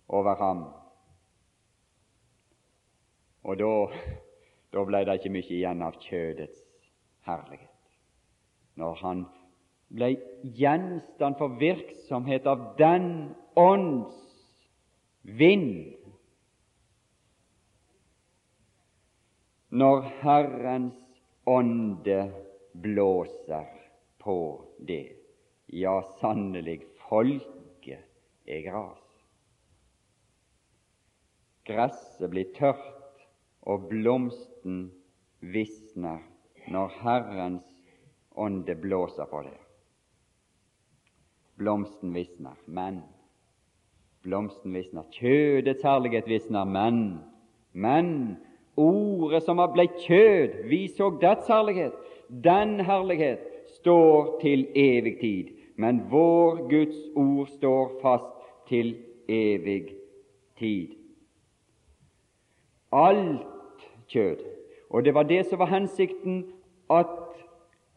[0.08, 0.64] over ham.
[3.44, 3.74] Og da,
[4.74, 6.64] da ble det ikke mye igjen av kjødets
[7.28, 7.69] herlighet.
[8.80, 9.24] Når han
[9.90, 10.14] ble
[10.56, 13.10] gjenstand for virksomhet av den
[13.60, 14.18] ånds
[15.24, 15.96] vind.
[19.70, 20.98] Når Herrens
[21.50, 22.22] ånde
[22.74, 23.68] blåser
[24.22, 24.38] på
[24.88, 25.16] det,
[25.68, 28.06] ja, sannelig, folket
[28.50, 29.06] er gras.
[31.70, 33.26] Gresset blir tørt,
[33.70, 34.88] og blomsten
[35.40, 36.24] visner
[36.72, 37.79] når Herrens
[38.40, 39.58] ånde blåser på det
[41.60, 43.02] blomsten visner, men
[44.24, 47.20] blomsten visner, kjødets herlighet visner, men
[47.72, 48.38] men
[48.80, 51.94] ordet som har blitt kjød, vi så dets herlighet.
[52.30, 53.44] Den herlighet
[53.76, 58.32] står til evig tid, men vår Guds ord står fast
[58.72, 58.96] til
[59.30, 59.94] evig
[60.58, 60.96] tid.
[62.92, 64.42] Alt kjød,
[64.90, 66.46] og det var det som var hensikten,
[66.90, 67.19] at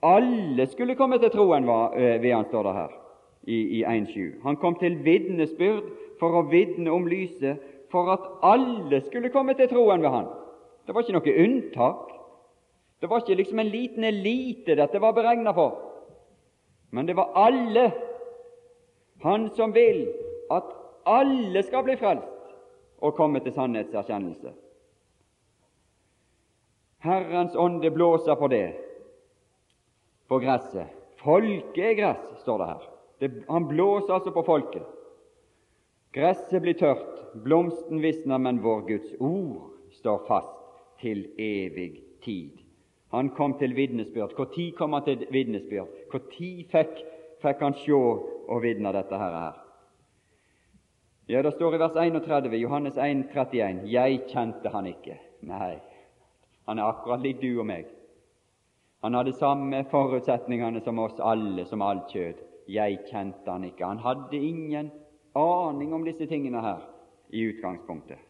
[0.03, 2.95] alle skulle komme til troen eh, ved han, står det her
[3.43, 4.43] i, i 1.7.
[4.43, 5.85] Han kom til vitnesbyrd
[6.21, 10.29] for å vitne om lyset, for at alle skulle komme til troen ved han.
[10.87, 12.13] Det var ikke noe unntak.
[13.03, 15.79] Det var ikke liksom en liten elite dette var beregna for,
[16.91, 17.91] men det var alle.
[19.23, 20.05] Han som vil
[20.51, 20.71] at
[21.07, 22.55] alle skal bli frelst
[23.03, 24.53] og komme til sannhetserkjennelse.
[27.03, 28.69] Herrens ånde blåser på det,
[30.33, 30.89] på gresset.
[31.21, 32.85] Folket er gress, står det her.
[33.21, 34.87] Det, han blåser altså på folket.
[36.17, 39.69] Gresset blir tørt, blomsten visner, men vår Guds ord
[39.99, 40.57] står fast
[41.05, 42.63] til evig tid.
[43.13, 44.33] Han kom til vitnesbyrd.
[44.39, 45.93] Når kom han til vitnesbyrd?
[46.13, 46.27] Når
[46.73, 47.05] fikk,
[47.45, 49.41] fikk han se og vitne dette her?
[51.29, 55.21] Ja, Det står i vers 31, Johannes 1, 31, 'Jeg kjente han ikke'.
[55.43, 55.81] Nei,
[56.67, 57.85] han er akkurat lik du og meg.
[59.03, 62.43] Han hadde samme forutsetningene som oss alle, som alt kjød.
[62.71, 63.87] Jeg kjente han ikke.
[63.87, 64.93] Han hadde ingen
[65.35, 66.85] aning om disse tingene her
[67.35, 68.21] i utgangspunktet.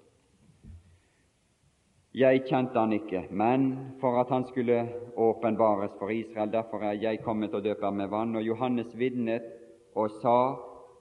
[2.12, 4.80] Jeg kjente han ikke, men for at han skulle
[5.16, 8.36] åpenbares for Israel, derfor er jeg kommet og døper med vann.
[8.36, 9.48] Og Johannes vitnet
[9.94, 10.56] og sa,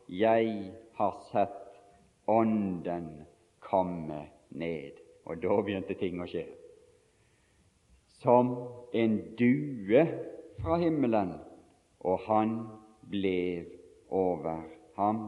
[0.10, 1.58] Jeg har sett
[2.28, 3.26] Ånden
[3.60, 5.00] komme ned.
[5.26, 6.46] Og da begynte ting å skje.
[8.22, 8.52] Som
[8.94, 10.04] en due
[10.62, 11.34] fra himmelen,
[12.06, 12.58] og han
[13.10, 13.66] ble
[14.10, 14.62] over
[14.98, 15.24] ham.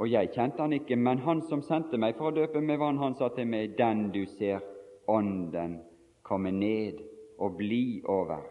[0.00, 2.98] Og jeg kjente han ikke, men han som sendte meg for å døpe med vann,
[2.98, 4.64] han sa til meg, den du ser
[5.10, 5.80] Ånden
[6.22, 7.00] komme ned
[7.38, 8.42] og bli over.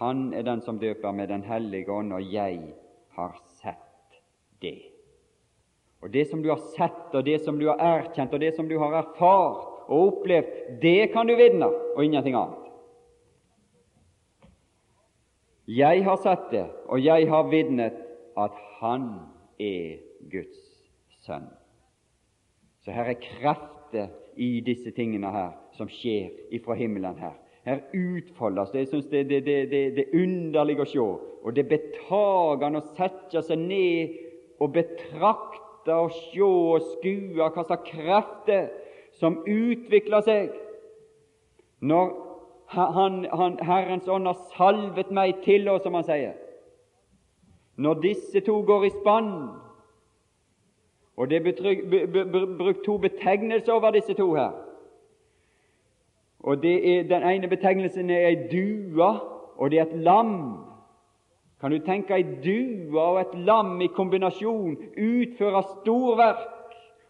[0.00, 2.60] Han er den som døper med Den hellige ånd, og jeg
[3.16, 4.20] har sett
[4.62, 4.78] det.
[6.02, 8.68] Og det som du har sett, og det som du har erkjent, og det som
[8.68, 11.66] du har erfart og opplevd, det kan du vitne,
[11.96, 12.67] og ingenting annet.
[15.68, 17.96] Jeg har sett det, og jeg har vitnet
[18.40, 19.10] at Han
[19.60, 19.98] er
[20.32, 20.60] Guds
[21.26, 21.48] sønn.
[22.80, 27.34] Så her er krefter i disse tingene her som skjer ifra himmelen her.
[27.66, 28.86] Her utfoldes det.
[28.86, 32.94] Jeg syns det, det, det, det, er underlig å se, og det er betagende å
[32.96, 34.14] sette seg ned
[34.62, 38.70] og betrakte og se og skue hva slags krefter
[39.18, 40.56] som utvikler seg
[41.84, 42.16] når
[42.68, 46.34] han, han, Herrens ånd har salvet meg til oss, som han sier.
[47.78, 49.32] Når disse to går i spann
[51.18, 54.52] Og det er brukt to betegnelser over disse to her.
[56.38, 59.08] Og er, Den ene betegnelsen er ei due,
[59.56, 60.62] og det er et lam.
[61.60, 66.46] Kan du tenke ei due og et lam i kombinasjon utføre storverk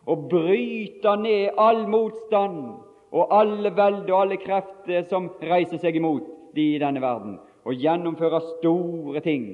[0.06, 6.26] og bryte ned all motstand og alle velde og alle krefter som reiser seg imot
[6.56, 9.48] de i denne verden, og gjennomfører store ting.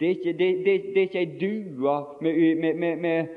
[0.00, 3.28] Det er ikke, det, det, det er ikke ei due med,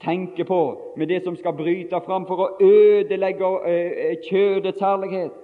[0.00, 5.42] tenker på med det som skal bryte fram for å ødelegge uh, kjødets herlighet.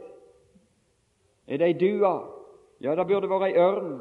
[1.48, 2.14] Er det ei dua?
[2.80, 4.00] Ja, det burde vært ei ørn.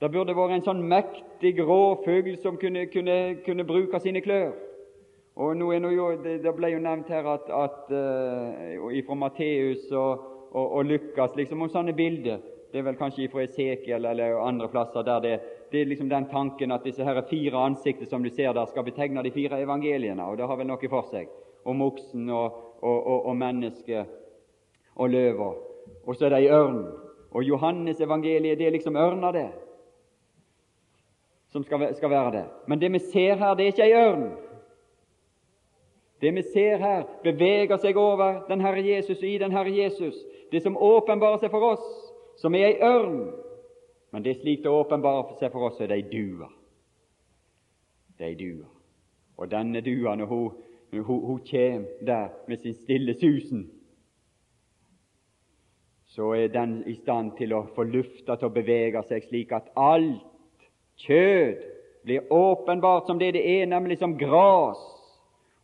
[0.00, 4.52] Det burde vært en sånn mektig råfugl som kunne, kunne, kunne bruke sine klør.
[5.40, 9.86] Og nå er nå det, det, ble jo nevnt her at, at uh, fra Matteus
[9.90, 12.42] og, og, og, Lukas liksom om sånne bilder.
[12.72, 15.32] Det er vel kanskje fra Esekiel eller andre plasser der det,
[15.72, 18.84] det er liksom den tanken at disse her fire ansikter som du ser der, skal
[18.84, 20.24] betegne de fire evangeliene.
[20.24, 21.28] Og det har vel noe for seg.
[21.64, 24.18] Om oksen og, og, og mennesket
[24.96, 25.52] og løva.
[26.04, 26.84] Og så er det ei ørn.
[27.32, 29.48] Og Johannes evangeliet, det er liksom ørna, det.
[31.52, 32.44] Som skal, skal være det.
[32.68, 34.26] Men det vi ser her, det er ikke ei ørn.
[36.22, 40.14] Det vi ser her, beveger seg over den Herre Jesus og i den Herre Jesus.
[40.52, 41.88] Det som åpenbarer seg for oss,
[42.38, 43.32] som er ei ørn.
[44.14, 46.46] Men det er slik det åpenbarer seg for oss, er ei due.
[48.14, 48.68] Det er ei due.
[49.34, 53.66] Og denne dua, når hun, hun, hun kommer der med sin stille susen,
[56.06, 59.72] så er den i stand til å få lufta til å bevege seg slik at
[59.80, 60.68] alt
[61.02, 61.62] kjød
[62.04, 64.91] blir åpenbart som det det er, nemlig som gras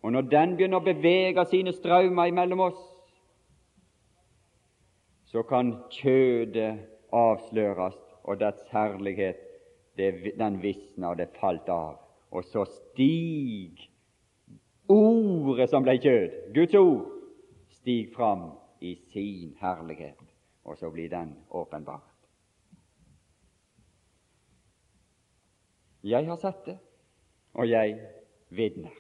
[0.09, 2.79] og når den begynner å bevege sine strømmer imellom oss,
[5.29, 6.79] så kan kjødet
[7.13, 9.43] avsløres, og dets herlighet
[10.01, 10.07] det,
[10.41, 11.99] den visner, og det falt av.
[12.33, 13.83] Og så stig
[14.89, 17.03] ordet som ble kjød, Guds ord,
[17.77, 18.47] stig fram
[18.81, 20.23] i sin herlighet,
[20.65, 22.09] og så blir den åpenbart.
[26.01, 26.79] Jeg har sett det,
[27.53, 28.01] og jeg
[28.57, 28.97] vitner.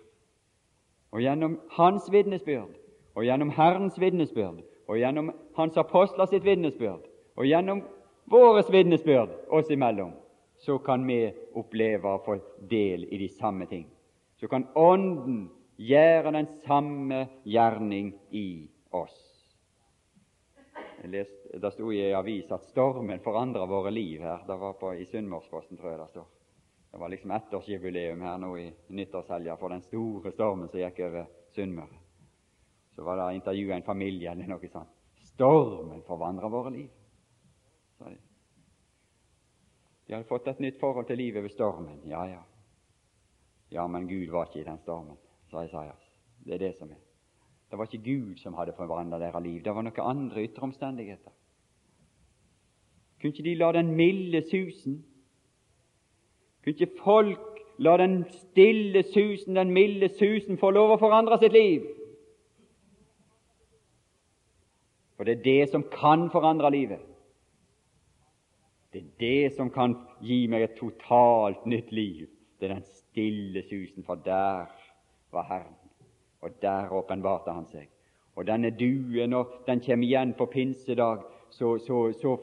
[1.13, 2.75] Og gjennom hans vitnesbyrd,
[3.17, 7.05] og gjennom Herrens vitnesbyrd, og gjennom hans apostler sitt vitnesbyrd,
[7.37, 7.83] og gjennom
[8.29, 10.13] våres vitnesbyrd oss imellom,
[10.59, 11.23] så kan vi
[11.57, 12.39] oppleve å få
[12.71, 13.87] del i de samme ting.
[14.41, 19.17] Så kan Ånden gjøre den samme gjerning i oss.
[21.05, 24.43] Leste, Det sto i en avis at stormen forandra våre liv her.
[24.47, 26.27] Det var på, i Sunnmørsposten, tror jeg det står.
[26.99, 31.29] Det var liksom ettårsjubileum her nå i nyttårshelga for den store stormen som gikk over
[31.55, 31.99] Sunnmøre.
[32.97, 34.89] Så var det intervjua en familie eller noe sånt.
[35.23, 36.97] 'Stormen forvandler våre liv',
[37.99, 38.17] sa de.
[40.07, 42.01] De hadde fått et nytt forhold til livet ved stormen.
[42.05, 42.43] Ja, ja.
[43.71, 45.17] Ja, men Gud var ikke i den stormen,
[45.51, 46.03] sa Isaias.
[46.45, 46.99] Det er det som er.
[47.71, 51.31] Det var ikke Gud som hadde forvandla deres liv, det var noen andre ytre omstendigheter.
[53.21, 55.05] Kunne ikke de la den milde susen
[56.65, 61.55] kunne ikke folk la den stille susen, den milde susen, få lov å forandre sitt
[61.55, 61.87] liv?
[65.17, 67.01] For det er det som kan forandre livet.
[68.93, 72.29] Det er det som kan gi meg et totalt nytt liv.
[72.59, 74.71] Det er den stille susen, for der
[75.35, 75.75] var Herren,
[76.41, 77.89] og der åpenbarte Han seg.
[78.39, 82.37] Og denne duen, når den kommer igjen på pinsedag, så, så, så,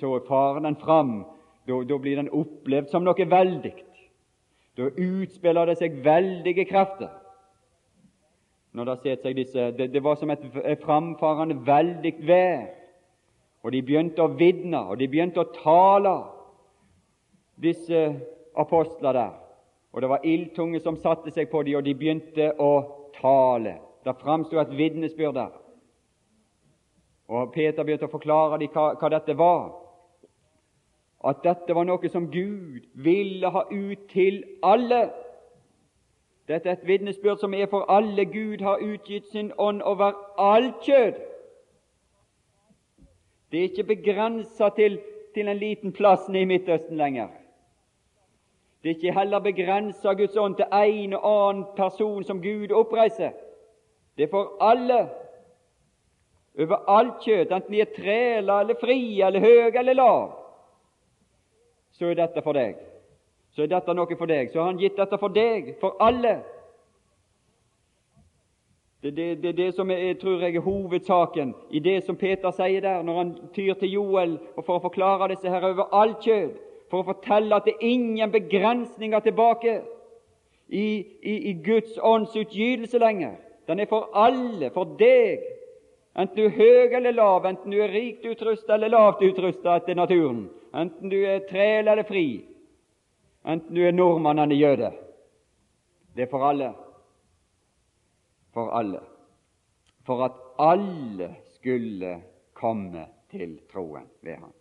[0.00, 1.24] så farer den fram
[1.68, 3.74] da, da blir den opplevd som noe veldig.
[4.78, 7.10] Da utspiller det seg veldige krefter.
[8.72, 12.68] Når det, seg disse, det, det var som et framfarende veldig vær.
[13.66, 16.14] Og de begynte å vitne, og de begynte å tale,
[17.58, 18.04] disse
[18.54, 19.32] apostler der.
[19.92, 22.70] Og det var ildtunge som satte seg på dem, og de begynte å
[23.18, 23.80] tale.
[24.06, 25.56] Det framsto et vitnesbyrd der.
[27.34, 29.87] Og Peter begynte å forklare dem hva, hva dette var
[31.24, 35.08] at dette var noe som Gud ville ha ut til alle.
[36.48, 38.24] Dette er et vitnesbyrd som er for alle.
[38.24, 41.18] Gud har utgitt sin ånd over alt kjød.
[43.50, 45.00] Det er ikke begrensa til,
[45.34, 47.28] til, en liten plass i Midtøsten lenger.
[48.82, 53.32] Det er ikke heller begrensa Guds ånd til en og annen person som Gud oppreiser.
[54.16, 55.08] Det er for alle,
[56.58, 60.37] over alt kjød, enten de er træla eller frie eller høye eller lave
[61.98, 62.78] så er dette for deg.
[63.54, 64.52] Så er dette noe for deg.
[64.52, 66.38] Så har Han gitt dette for deg, for alle.
[69.02, 72.50] Det er det, det, det, som er, tror jeg er hovedsaken i det som Peter
[72.50, 76.24] sier der, når han tyr til Joel og for å forklare disse her over alt
[76.26, 76.56] kjød,
[76.90, 79.76] for å fortelle at det er ingen begrensninger tilbake
[80.68, 80.88] i,
[81.22, 83.38] i, i Guds ånds utgytelse lenger.
[83.70, 85.46] Den er for alle, for deg,
[86.18, 89.94] enten du er høy eller lav, enten du er rikt utrustet eller lavt utrustet etter
[89.94, 92.44] naturen enten du er tre eller fri,
[93.44, 94.92] enten du er nordmann eller jøde.
[96.16, 96.72] Det er for alle.
[98.54, 99.00] For alle.
[100.06, 102.16] For at alle skulle
[102.54, 104.52] komme til troen ved ham.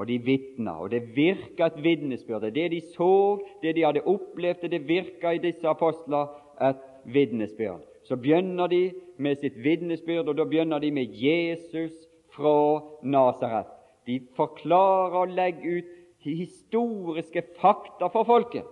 [0.00, 2.46] og de vitna, og det virka et vitnesbyrd.
[2.54, 6.30] Det de så, det de hadde opplevd, det virka i disse apostler
[6.62, 7.82] et vitnesbyrd.
[8.08, 11.92] Så begynner de med sitt vitnesbyrd, og da begynner de med Jesus
[12.32, 13.66] fra Nasaret.
[14.10, 18.66] De forklarer og legger ut historiske fakta for folket.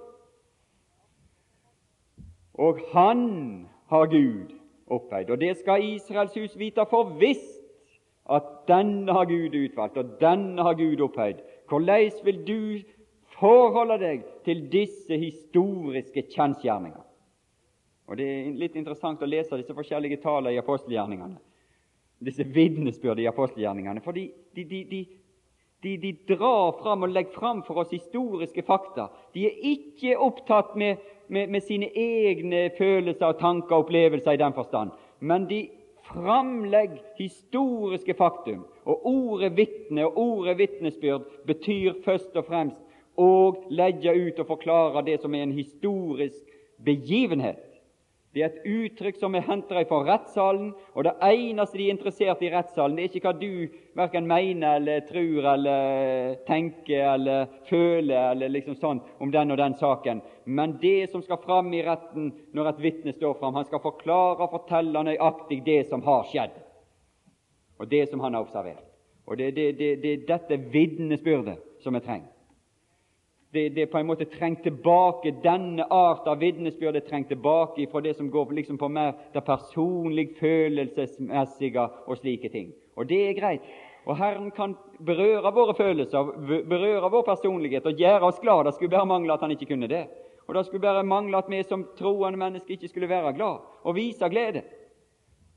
[2.58, 4.54] Og han har Gud
[4.90, 5.30] opphøyd.
[5.30, 7.54] Og det skal Israels hus vite for visst,
[8.28, 11.40] at denne har Gud utvalgt, og denne har Gud opphøyd.
[11.68, 12.60] Hvordan vil du
[13.38, 17.04] forholde deg til disse historiske kjensgjerninger?
[18.08, 21.36] Og Det er litt interessant å lese disse forskjellige tallene i apostelgjerningene.
[22.24, 24.00] Disse vitnesbyrd i apostelgjerningene.
[24.04, 25.02] For de, de, de,
[25.82, 29.08] de, drar fram og legger fram for oss historiske fakta.
[29.34, 30.98] De er ikke opptatt med,
[31.28, 34.90] med, med sine egne følelser, tanker og opplevelser i den forstand.
[35.20, 35.68] Men de
[36.08, 38.64] framlegger historiske faktum.
[38.88, 42.80] Og ordet vitne og ordet vitnesbyrd betyr først og fremst
[43.18, 43.30] å
[43.70, 46.42] legge ut og forklare det som er en historisk
[46.84, 47.67] begivenhet.
[48.34, 52.42] Det er et uttrykk som er hentet fra rettssalen, og det eneste de er interessert
[52.44, 58.34] i rettssalen, det er ikke hva du verken mener eller tror eller tenker eller føler
[58.34, 62.30] eller liksom sånn om den og den saken, men det som skal fram i retten
[62.52, 63.56] når et vitne står fram.
[63.56, 66.52] Han skal forklare og fortelle nøyaktig det som har skjedd,
[67.80, 68.84] og det som han har observert.
[69.28, 72.37] Og Det er det, det, det, dette vitnesbyrdet som er trengt
[73.52, 78.02] det, det på en måte trengt tilbake denne art av vitnesbyrd er trengt tilbake fra
[78.04, 82.72] det som går liksom på mer det personlig følelsesmessige og slike ting.
[82.96, 83.68] Og det er greit.
[84.08, 84.74] Og Herren kan
[85.04, 86.32] berøre våre følelser,
[86.68, 88.64] berøre vår personlighet og gjøre oss glad.
[88.64, 90.06] Det skulle bare mangle at han ikke kunne det.
[90.48, 93.94] Og det skulle bare mangle at vi som troende mennesker ikke skulle være glad og
[93.94, 94.62] vise glede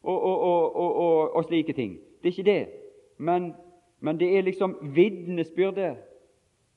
[0.03, 1.99] og, og, og, og slike ting.
[2.23, 2.67] Det er ikke det.
[3.17, 3.53] Men,
[3.99, 5.95] men det er liksom vitnesbyrdet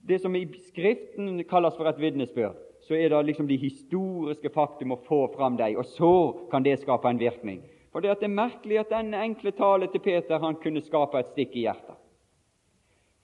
[0.07, 4.92] det som i Skriften kalles for et vitnesbyrd, så er det liksom de historiske faktum
[4.92, 6.11] å få fram dem, og så
[6.50, 7.62] kan det skape en virkning.
[7.92, 11.57] For det er merkelig at denne enkle talen til Peter han kunne skape et stikk
[11.57, 11.96] i hjertet.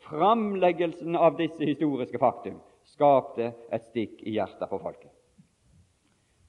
[0.09, 2.57] Framleggelsen av disse historiske faktum
[2.89, 5.13] skapte et stikk i hjertet for folket.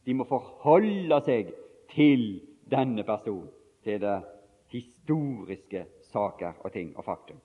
[0.06, 1.52] De må forholde seg
[1.92, 2.24] til
[2.72, 3.52] denne personen,
[3.84, 4.18] til det
[4.72, 7.42] historiske saker og ting og faktum.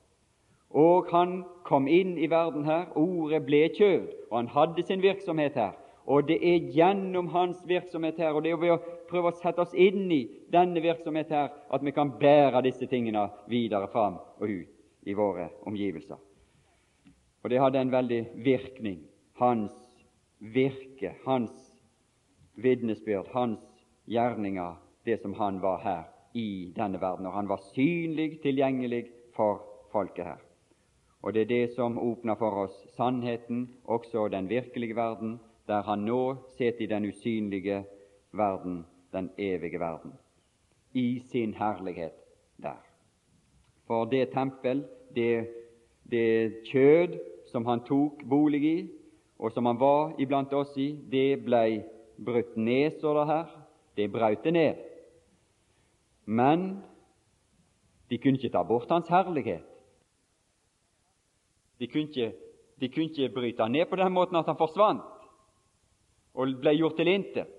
[0.69, 2.89] Og han kom inn i verden her.
[2.95, 5.75] Ordet ble kjød, og han hadde sin virksomhet her.
[6.07, 9.63] Og det er gjennom hans virksomhet her, og det er ved å prøve å sette
[9.63, 14.47] oss inn i denne virksomhet her, at vi kan bære disse tingene videre fram og
[14.47, 16.19] ut i våre omgivelser.
[17.43, 19.01] Og det hadde en veldig virkning.
[19.39, 19.75] Hans
[20.39, 21.51] virke, hans
[22.55, 23.63] vitnesbyrd, hans
[24.07, 26.03] gjerninger, det som han var her
[26.35, 27.27] i denne verden.
[27.27, 29.05] Og han var synlig, tilgjengelig
[29.35, 30.46] for folket her.
[31.27, 35.33] Og det er det som åpner for oss sannheten, også den virkelige verden,
[35.67, 37.81] der han nå sitter i den usynlige
[38.31, 40.13] verden, den evige verden,
[40.93, 42.15] i sin herlighet
[42.63, 42.79] der.
[43.87, 45.47] For det tempel, det,
[46.11, 47.19] det kjød
[47.51, 48.89] som han tok bolig i,
[49.39, 51.81] og som han var iblant oss i, det blei
[52.25, 53.55] brutt ned, står det her.
[53.97, 54.75] Det brøt det ned.
[56.25, 56.83] Men
[58.09, 59.76] de kunne ikke ta bort hans herlighet.
[61.77, 62.31] De kunne, ikke,
[62.81, 65.05] de kunne ikke bryte han ned på den måten at han forsvant
[66.37, 67.53] og ble gjort til intet.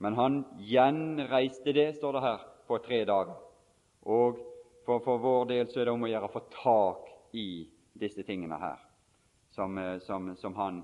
[0.00, 3.34] Men han gjenreiste det, står det her, på tre dager.
[4.06, 4.38] Og
[4.86, 7.66] for, for vår del så er det om å gjøre å få tak i
[8.00, 8.78] disse tingene her,
[9.52, 10.82] som, eh, som, som han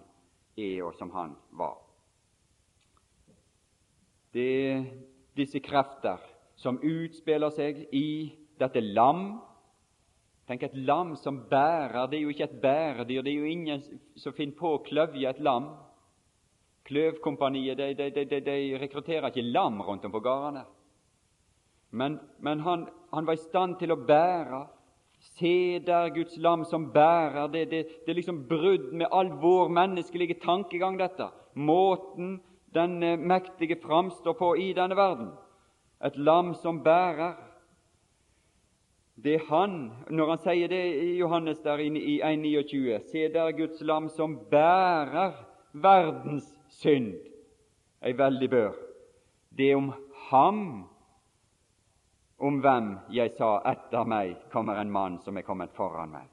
[0.59, 1.79] er, og som han var.
[4.35, 4.83] Det er
[5.39, 6.21] disse krefter
[6.61, 8.09] som utspiller seg i
[8.61, 9.39] dette lam
[10.47, 12.07] Tenk et lam som bærer.
[12.07, 13.23] Det er jo ikke et bæredyr.
[13.23, 13.83] Det er jo ingen
[14.17, 15.73] som finner på å kløvje et lam.
[16.87, 20.63] Kløvkompaniet de, de, de, de, rekrutterer ikke lam rundt om på gårdene.
[21.91, 24.63] Men, men han, han, var i stand til å bære.
[25.35, 27.49] Se der Guds lam som bærer.
[27.51, 31.27] Det, det, det er liksom brudd med all vår menneskelige tankegang, dette.
[31.59, 32.37] Måten
[32.77, 35.33] den mektige framstår på i denne verden.
[36.07, 37.35] Et lam som bærer.
[39.17, 43.81] Det han, når han sier det i Johannes der inne i 1,29 Se der Guds
[43.81, 45.33] lam som bærer
[45.73, 47.15] verdens synd.
[48.05, 48.77] Ei veldig bør.
[49.57, 49.93] Det er om
[50.29, 50.61] ham,
[52.39, 56.29] om hvem jeg sa etter meg kommer en mann som er kommet foran meg.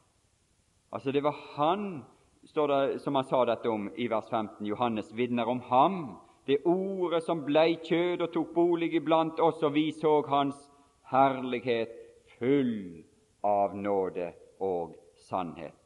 [0.92, 2.04] Altså Det var han
[2.44, 4.68] står det, som han sa dette om i vers 15.
[4.68, 6.18] Johannes vitner om ham,
[6.48, 10.60] det ordet som blei kjød og tok bolig iblant oss, og vi så hans
[11.08, 12.03] herlighet
[12.44, 13.04] full
[13.42, 15.80] av nåde og sannhet.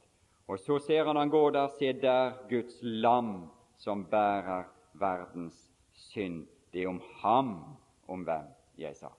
[0.47, 4.65] Og så ser han han gå der, se der Guds lam som bærer
[4.97, 5.57] verdens
[5.93, 6.47] synd.
[6.73, 7.51] Det er om ham,
[8.07, 9.11] om hvem jeg sa.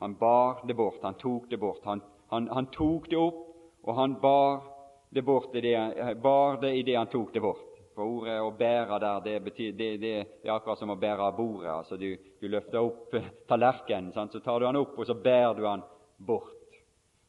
[0.00, 1.84] Han bar det bort, han tok det bort.
[1.84, 2.00] Han,
[2.32, 3.44] han, han tok det opp,
[3.84, 4.62] og han bar
[5.10, 5.76] det bort i det,
[6.22, 7.70] bar det idet han tok det bort.
[7.94, 11.30] For ordet å bære der, det, betyr, det, det, det er akkurat som å bære
[11.36, 11.70] bordet.
[11.70, 12.08] altså Du,
[12.40, 13.14] du løfter opp
[13.50, 15.84] tallerkenen, så tar du han opp, og så bærer du han
[16.26, 16.78] bort.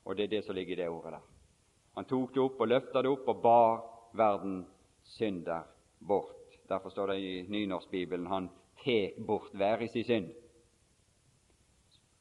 [0.05, 1.27] Og det er det som ligger i det ordet der.
[1.95, 3.83] Han tok det opp og løfta det opp og bar
[4.15, 4.65] verden
[5.15, 5.63] synder
[5.99, 6.57] bort.
[6.69, 8.49] Derfor står det i Nynorskbibelen han
[8.83, 10.33] tek bort hver i sin synd.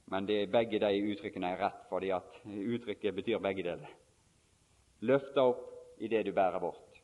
[0.07, 3.95] Men det, er begge de uttrykkene er rett, fordi at uttrykket betyr begge deler.
[5.01, 5.65] Løfta opp
[5.99, 7.01] i det du bærer bort.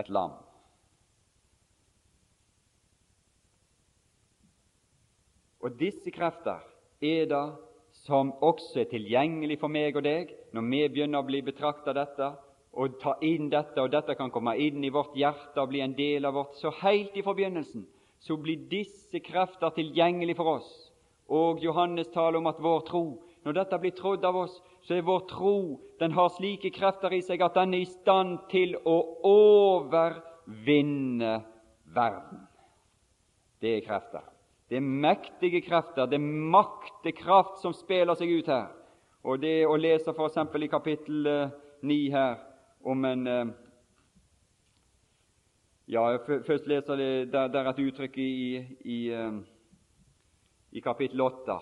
[0.00, 0.32] Et lam.
[5.60, 6.60] Og disse krefter
[7.04, 7.44] er det
[8.04, 12.32] som også er tilgjengelig for meg og deg når vi begynner å bli betrakta dette
[12.74, 15.94] og ta inn dette, og dette kan komme inn i vårt hjerte og bli en
[15.94, 16.56] del av vårt.
[16.58, 17.84] Så helt i forbegynnelsen
[18.24, 20.70] så blir disse krefter tilgjengelig for oss.
[21.30, 23.04] Og Johannes taler om at vår tro,
[23.44, 25.56] når dette blir trodd av oss, så er vår tro
[26.00, 28.96] den har slike krefter i seg at den er i stand til å
[29.30, 31.38] overvinne
[31.94, 32.44] verden.
[33.62, 34.33] Det er krefter.
[34.68, 38.70] Det er mektige krefter, det er maktekraft som spiller seg ut her.
[39.24, 40.40] Og det å lese f.eks.
[40.40, 41.28] i kapittel
[41.84, 42.40] 9 eh, her
[42.84, 43.44] om en eh,
[45.86, 48.56] Ja, først leser det der, der et uttrykk i,
[48.88, 49.34] i, eh,
[50.72, 51.58] i kapittel 8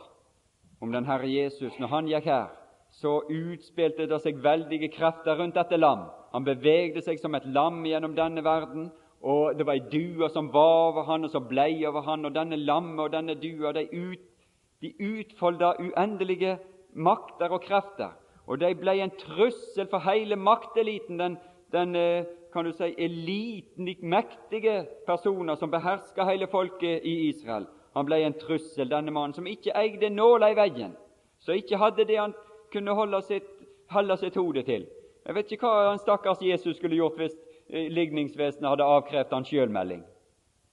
[0.83, 1.75] om den Herre Jesus.
[1.79, 2.53] Når han gikk her,
[2.93, 6.07] så utspilte det seg veldige krefter rundt dette lam.
[6.33, 8.91] Han bevegde seg som et lam gjennom denne verden,
[9.23, 12.35] og det var ei due som var over han, og som blei over han, og
[12.35, 14.25] denne lammet og denne dua de, ut,
[14.83, 16.57] de utfolda uendelige
[16.95, 18.17] makter og krefter.
[18.51, 21.37] Og de blei en trussel for hele makteliten, den,
[21.73, 27.69] den eh, kan du si, eliten, de mektige personer som beherska hele folket i Israel.
[27.95, 30.97] Han blei en trussel, denne mannen, som ikke eide nåla i veggen,
[31.41, 32.35] som ikke hadde det han
[32.73, 33.49] kunne holde sitt,
[33.93, 34.89] holde sitt hode til.
[35.23, 37.37] Jeg vet ikke hva han stakkars Jesus skulle gjort hvis
[37.69, 40.03] ligningsvesenet hadde avkrevd han sjølmelding.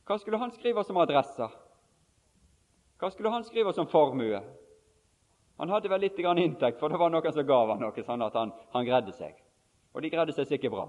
[0.07, 1.49] Hva skulle han skrive som adresse?
[2.99, 4.41] Hva skulle han skrive som formue?
[5.59, 8.33] Han hadde vel litt inntekt, for det var noen som gav han noe, sånn at
[8.33, 9.35] han, han greide seg.
[9.93, 10.85] Og de greide seg sikkert bra.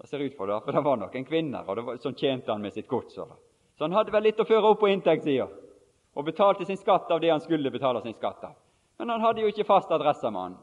[0.00, 2.72] Det ser ut for det, for det var noen kvinner var, som tjente han med
[2.72, 3.14] sitt gods.
[3.16, 5.48] Så han hadde vel litt å føre opp på inntektssida,
[6.14, 8.56] og betalte sin skatt av det han skulle betale sin skatt av.
[9.00, 10.58] Men han hadde jo ikke fast adresse, mannen.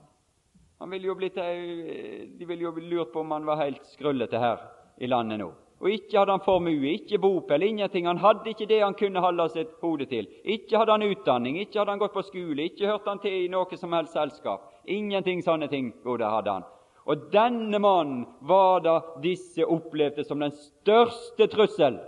[0.86, 4.62] Ville blitt, de ville jo lurt på om han var helt skrullete her
[5.02, 5.50] i landet nå.
[5.78, 8.08] Og ikke hadde han formue, ikke bopel, ingenting.
[8.10, 10.26] Han hadde ikke det han kunne holde sitt hode til.
[10.42, 13.52] Ikke hadde han utdanning, ikke hadde han gått på skole, ikke hørte han til i
[13.52, 14.66] noe som helst selskap.
[14.90, 16.66] Ingenting sånne ting gode hadde han.
[17.08, 22.02] Og denne mannen var da disse opplevde som den største trussel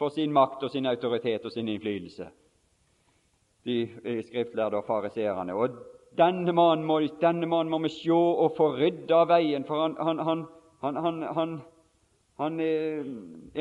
[0.00, 2.26] for sin makt og sin autoritet og sin innflytelse,
[3.64, 3.76] de
[4.26, 5.54] skriftlærde og fariseerne.
[5.54, 5.76] Og
[6.18, 10.18] denne mannen må, denne mannen må vi se og få rydda av veien, for han,
[10.78, 11.54] han, han,
[12.38, 13.04] han er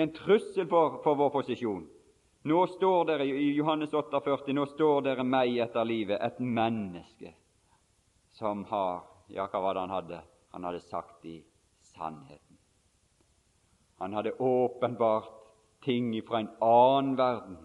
[0.03, 1.85] en trussel for, for, vår posisjon.
[2.49, 7.33] Nå står dere i Johannes 48, nå står dere meg etter livet, et menneske
[8.37, 10.17] som har Ja, hva var det han hadde?
[10.51, 11.37] Han hadde sagt i
[11.93, 12.57] sannheten.
[14.03, 15.31] Han hadde åpenbart
[15.81, 17.55] ting fra en annen verden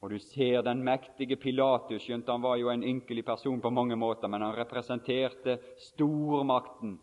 [0.00, 3.98] og du ser den mektige Pilatus, skjønt han var jo en ynkelig person på mange
[4.00, 5.58] måter, men han representerte
[5.90, 6.96] stormakten,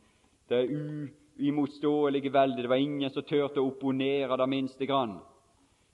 [0.50, 0.64] det
[1.38, 2.64] uimotståelige veldet.
[2.64, 5.20] Det var ingen som turte å opponere det minste grann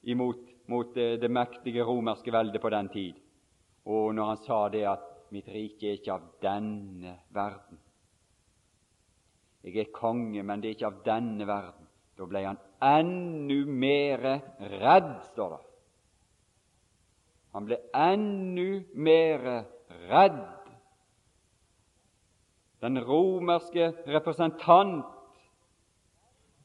[0.03, 3.17] imot mot det, det mektige romerske veldet på den tid.
[3.85, 7.79] Og når han sa det at 'mitt rike er ikke av denne verden'.
[9.63, 11.87] Jeg er konge, men det er ikke av denne verden.
[12.17, 15.72] Da ble han enda mer redd, står det.
[17.53, 19.43] Han ble enda mer
[20.09, 20.39] redd.
[22.81, 25.05] Den romerske representant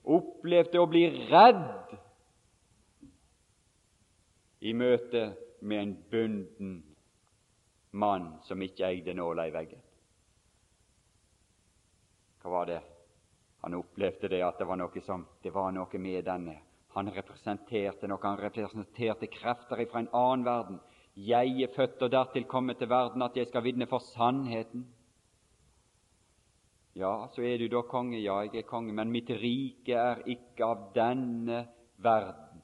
[0.09, 1.93] opplevde å bli redd
[4.65, 5.29] i møte
[5.61, 6.73] med en bunden
[7.91, 9.85] mann som ikke eide nåla i veggen.
[12.43, 12.81] Hva var det?
[13.63, 16.57] Han opplevde det at det var noe, som, det var noe med denne
[16.99, 20.79] han representerte noe, han representerte krefter fra en annen verden.
[21.15, 24.85] Jeg er født og dertil kommet til verden at jeg skal vitne for sannheten.
[26.99, 28.19] Ja, så er du da konge.
[28.19, 31.65] Ja, jeg er konge, men mitt rike er ikke av denne
[32.03, 32.63] verden.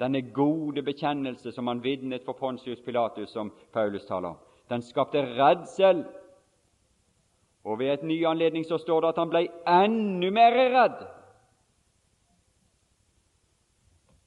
[0.00, 5.22] Denne gode bekjennelse som han vitnet for Pontius Pilatus, som Paulus taler om, den skapte
[5.36, 6.06] redsel
[7.64, 10.98] Og ved et ny anledning så står det at han ble enda mer redd.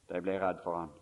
[0.07, 0.93] De ble redd for han,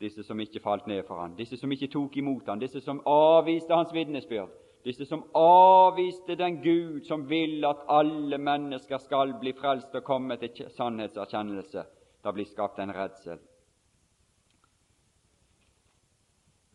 [0.00, 3.02] disse som ikke falt ned for han, disse som ikke tok imot han, disse som
[3.06, 4.54] avviste hans vitnesbyrd,
[4.86, 10.38] disse som avviste den Gud som vil at alle mennesker skal bli frelst og komme
[10.40, 11.84] til sannhetserkjennelse.
[12.24, 13.38] Det blir skapt en redsel.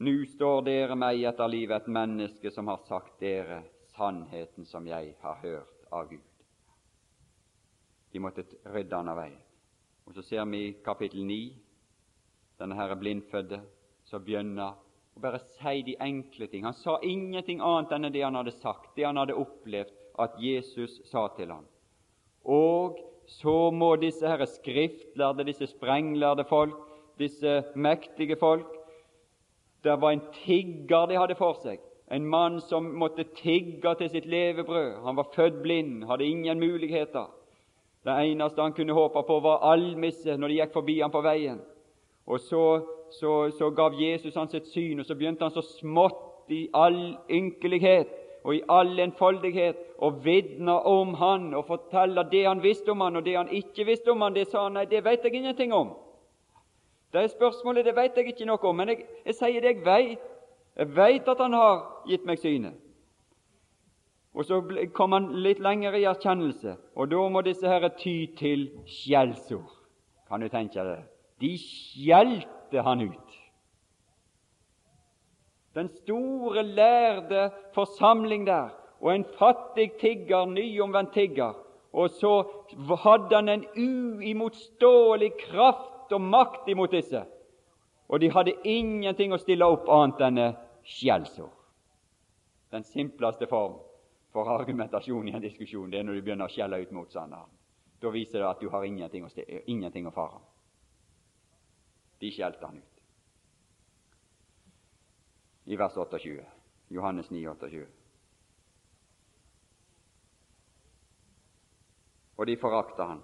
[0.03, 3.61] Nå står dere meg etter livet et menneske som har sagt dere
[3.95, 6.29] sannheten som jeg har hørt av Gud.
[8.11, 9.39] De måtte rydde han av veien.
[10.05, 11.62] Og Så ser vi i kapittel 9
[12.63, 13.59] denne herre blindfødde
[14.07, 14.77] som begynner
[15.13, 16.63] å bare si de enkle ting.
[16.65, 19.91] Han sa ingenting annet enn det han hadde sagt, det han hadde opplevd
[20.23, 21.65] at Jesus sa til ham.
[22.43, 26.79] Og så må disse herre skriftlærde, disse sprenglærde folk,
[27.19, 28.79] disse mektige folk
[29.83, 34.25] Det var en tigger de hadde for seg, en mann som måtte tigge til sitt
[34.31, 35.01] levebrød.
[35.03, 37.27] Han var født blind, hadde ingen muligheter.
[38.07, 41.59] Det eneste han kunne håpe på, var almisse når de gikk forbi ham på veien.
[42.25, 46.51] Og så, så, så gav Jesus hans et syn, og så begynte han så smått
[46.51, 48.11] i all ynkelighet
[48.43, 53.15] og i all enfoldighet å vitne om han og fortelle det han visste om han,
[53.15, 55.73] og det han ikke visste om han, det sa han nei, det vet jeg ingenting
[55.73, 55.93] om.
[57.13, 59.85] Det er spørsmålet det vet jeg ikke noe om, men jeg, jeg sier det jeg
[59.85, 60.29] vet.
[60.73, 62.79] Jeg vet at han har gitt meg synet.
[64.33, 64.57] Og Så
[64.97, 69.69] kom han litt lenger i erkjennelse, og da må disse her ty til skjellsord.
[70.27, 71.12] Kan du tenke deg?
[71.41, 73.39] De skjelte han ut.
[75.73, 78.69] Den store, lærde forsamling der,
[79.01, 81.53] og en fattig tigger, nyomvendt tigger.
[81.93, 82.43] Og så
[83.03, 87.23] hadde han en uimotståelig kraft og makt imot disse.
[88.07, 90.39] Og de hadde ingenting å stille opp annet enn
[90.85, 91.53] skjellsord.
[92.73, 93.77] Den simpleste form
[94.33, 97.49] for argumentasjon i en diskusjon det er når du begynner å skjelle ut motstanderen.
[98.01, 99.29] Da viser det at du har ingenting å,
[99.65, 100.41] ingenting å fare.
[102.23, 102.99] De skjelte han ut.
[105.67, 106.45] I vers 28.
[106.87, 107.83] Johannes 9, 28.
[112.39, 113.21] Og de forakta han.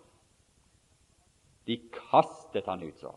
[1.63, 3.15] De kastet han ut, sa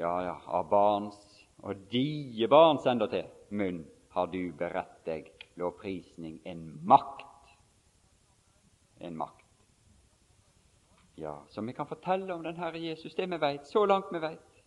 [0.00, 1.18] Ja, ja, av barns
[1.62, 5.28] og die barns endatil munn har du beredt deg
[5.60, 7.54] lovprisning, en makt.
[8.98, 9.39] En makt.
[11.20, 14.22] Ja, som vi kan fortelle om den Herre Jesus, det vi veit, så langt vi
[14.22, 14.62] veit.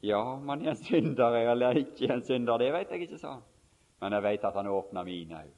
[0.00, 3.36] Ja, om han er en synder eller ikke en synder, det veit jeg ikke, sa
[3.36, 3.46] han.
[4.00, 5.56] Men jeg veit at han åpna mine øyne.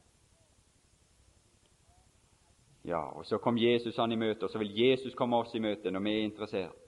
[2.85, 5.63] Ja, og så kom Jesus han i møte, og så vil Jesus komme oss i
[5.63, 6.83] møte når vi er interessert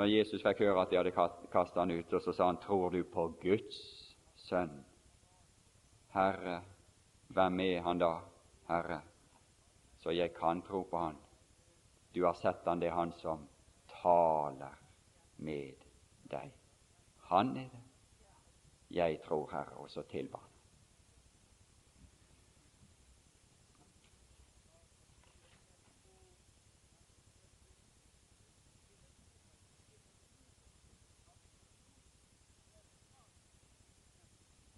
[0.00, 1.12] når Jesus fikk høre at de hadde
[1.52, 3.80] kastet han ut, og så sa han, 'Tror du på Guds
[4.36, 4.84] sønn?'
[6.14, 6.62] Herre,
[7.28, 8.20] hvem er han da,
[8.68, 9.00] Herre,
[10.00, 11.16] så jeg kan tro på han?
[12.14, 13.46] Du har sett han, det er han som
[14.02, 14.78] taler
[15.36, 15.84] med
[16.30, 16.52] deg.
[17.30, 17.84] Han er det.
[18.90, 20.50] Jeg tror, Herre, og så tilba han.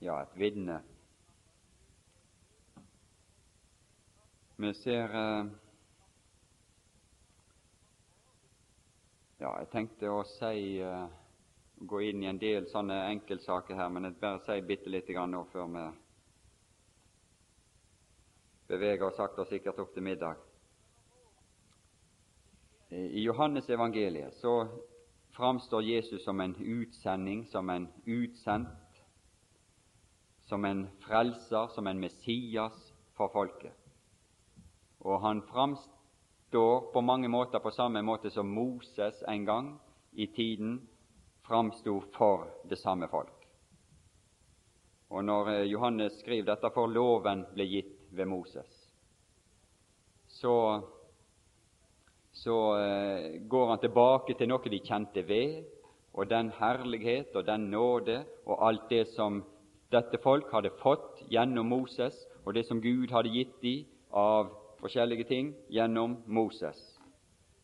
[0.03, 0.81] ja, et vitne.
[4.63, 5.47] Vi ser eh,
[9.41, 11.09] Ja, jeg tenkte å si uh,
[11.83, 15.35] gå inn i en del sånne enkeltsaker her, men jeg bare si bitte lite grann
[15.35, 15.83] nå før vi
[18.71, 20.39] beveger oss sakte og sikkert opp til middag.
[22.95, 24.55] I Johannes evangeliet så
[25.35, 29.03] framstår Jesus som en utsending, som en utsendt
[30.47, 33.82] som en frelser, som en Messias for folket.
[35.03, 39.73] Og han framstår på mange måter på samme måte som Moses en gang
[40.13, 40.81] i tiden
[41.47, 43.43] framsto for det samme folk.
[45.11, 48.71] Og Når eh, Johannes skriver dette, for loven ble gitt ved Moses,
[50.29, 50.81] så,
[52.33, 55.65] så eh, går han tilbake til noe de kjente ved,
[56.13, 59.43] og den herlighet og den nåde og alt det som
[59.93, 65.25] dette folk hadde fått gjennom Moses, og det som Gud hadde gitt dem av forskjellige
[65.25, 66.79] ting gjennom Moses.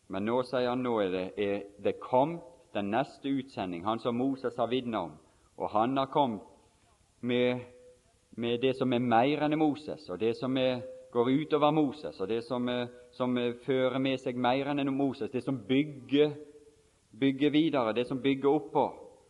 [0.09, 4.17] Men nå sier han nå er det, er det kommet den neste utsending, han som
[4.17, 5.17] Moses har vitnet om.
[5.57, 6.45] Og han har kommet
[7.21, 7.59] med,
[8.37, 12.29] med, det som er mer enn Moses, og det som er, går utover Moses, og
[12.29, 16.35] det som, er, som fører med seg mer enn Moses, det som bygger,
[17.19, 18.85] bygger videre, det som bygger oppå.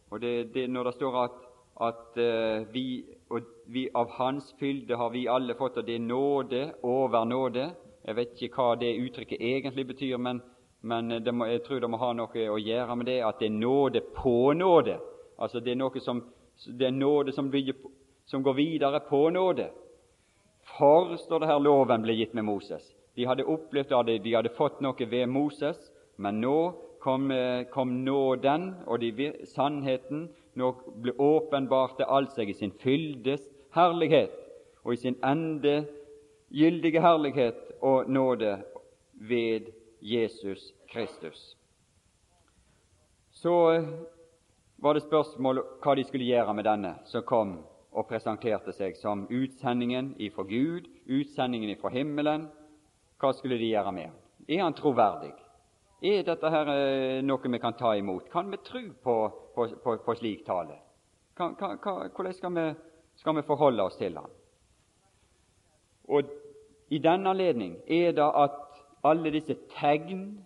[0.10, 1.46] Og det, det, Når det står at
[1.80, 6.06] at uh, vi og vi, av Hans fylde har vi alle fått, og det er
[6.06, 7.68] nåde over nåde.
[8.06, 10.42] Jeg vet ikke hva det uttrykket egentlig betyr, men,
[10.82, 13.60] men må, jeg tror det må ha noe å gjøre med det at det er
[13.60, 14.98] nåde på nåde.
[15.38, 16.24] Altså det er noe som,
[16.66, 17.78] det er nåde som, bygger,
[18.26, 19.70] som går videre på nåde.
[20.78, 22.84] For, står det her, loven ble gitt med Moses.
[23.18, 25.78] De hadde opplevd at de hadde fått noe ved Moses,
[26.18, 26.58] men nå
[27.04, 27.30] kom,
[27.74, 30.30] kom nåden og de, sannheten.
[30.58, 30.72] Nå
[31.04, 33.44] ble åpenbarte alt seg i sin fyldes
[33.76, 34.36] herlighet
[34.84, 38.58] og i sin endegyldige herlighet og nåde
[39.14, 39.70] ved
[40.02, 41.56] Jesus Kristus.
[43.32, 43.56] Så
[44.78, 49.26] var det spørsmål hva de skulle gjøre med denne som kom og presenterte seg som
[49.34, 52.48] utsendingen ifra Gud, utsendingen ifra himmelen.
[53.20, 54.18] Hva skulle de gjøre med ham?
[54.48, 55.34] Er han troverdig?
[56.00, 58.30] Er dette her eh, noe vi kan ta imot?
[58.32, 59.16] Kan vi tro på,
[59.60, 60.80] på, på, på slik tale?
[61.38, 62.74] Hvordan skal vi,
[63.16, 64.32] skal vi, forholde oss til ham?
[66.04, 66.24] Og
[66.90, 68.52] I denne anledning er det at
[69.04, 70.46] alle disse tegn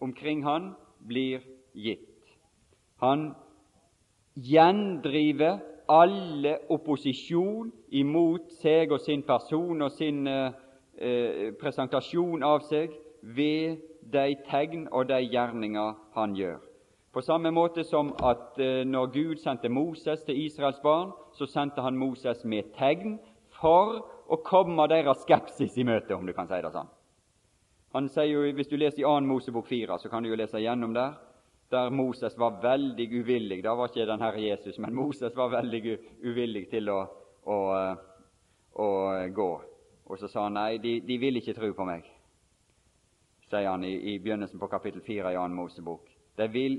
[0.00, 0.72] omkring han
[1.08, 1.42] blir
[1.74, 2.08] gitt.
[2.96, 3.34] Han
[4.34, 5.58] gjendriver
[5.88, 10.52] alle opposisjon imot seg og sin person og sin eh,
[10.98, 13.76] eh presentasjon av seg ved
[14.12, 16.71] de tegn og de gjerninger han gjør.
[17.12, 21.84] På samme måte som at eh, når Gud sendte Moses til Israels barn, så sendte
[21.84, 23.18] han Moses med tegn
[23.60, 23.98] for
[24.32, 26.88] å komme deres skepsis i møte, om du kan si det sånn.
[27.92, 29.20] Han sier jo, Hvis du leser i 2.
[29.28, 31.18] Mosebok 4, så kan du jo lese gjennom der,
[31.72, 33.60] der Moses var veldig uvillig.
[33.64, 37.02] Da var ikke den Herre Jesus, men Moses var veldig uvillig til å,
[37.44, 37.58] å,
[38.72, 38.88] å
[39.36, 39.52] gå.
[40.08, 42.08] Og så sa han nei, de, de vil ikke tro på meg
[43.52, 45.48] sier han i, i begynnelsen på kapittel 4 i 2.
[45.52, 46.08] Mosebok.
[46.36, 46.78] De vil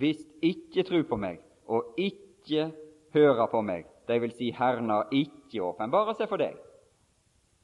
[0.00, 2.70] visst ikke tro på meg og ikke
[3.16, 3.86] høre på meg.
[4.06, 6.54] det vil si Herren har ikke åpenbart seg for deg.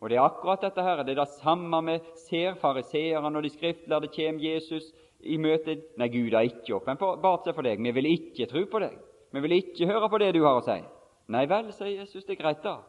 [0.03, 3.51] Og Det er akkurat dette her, det er det samme vi ser fariseerne og de
[3.51, 5.77] skriftlærde kommer Jesus i møte.
[5.97, 7.79] Nei, Gud har ikke åpenbart seg for deg.
[7.79, 8.97] Vi vil ikke tro på deg.
[9.33, 10.81] Vi vil ikke høre på det du har å si.
[11.31, 12.81] Nei vel, sier Jesus, det er greit, da.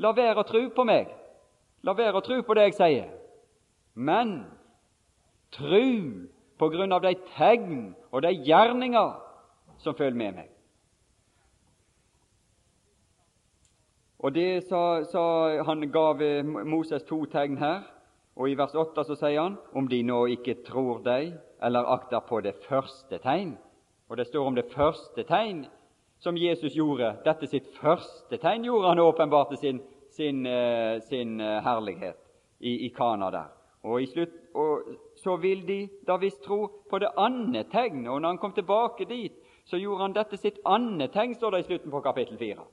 [0.00, 1.12] La være å tro på meg.
[1.84, 3.10] La være å tro på det jeg sier.
[3.94, 4.46] Men
[5.52, 6.32] tru
[6.62, 9.14] på grunn av de tegn og de gjerninger
[9.82, 10.50] som følger med meg.
[14.22, 15.24] Og det sa, sa
[15.66, 17.82] Han gav Moses to tegn her,
[18.38, 21.32] og i vers 8 så sier han om de nå ikke tror deg
[21.62, 23.56] eller akter på det første tegn.
[24.08, 25.64] Og det står om det første tegn
[26.22, 27.16] som Jesus gjorde.
[27.26, 29.82] Dette sitt første tegn gjorde han åpenbart sin,
[30.14, 32.22] sin, eh, sin eh, herlighet
[32.60, 33.50] i, i Kana der.
[33.82, 38.10] Og, i slutt, og, så vil de da visst tro på det andre tegnet.
[38.10, 41.60] Og når han kom tilbake dit, så gjorde han dette sitt andre tegn, står det
[41.62, 42.64] i slutten på kapittel 4.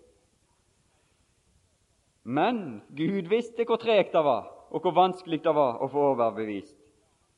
[2.30, 6.78] Men Gud visste hvor tregt det var, og hvor vanskelig det var å få overbevist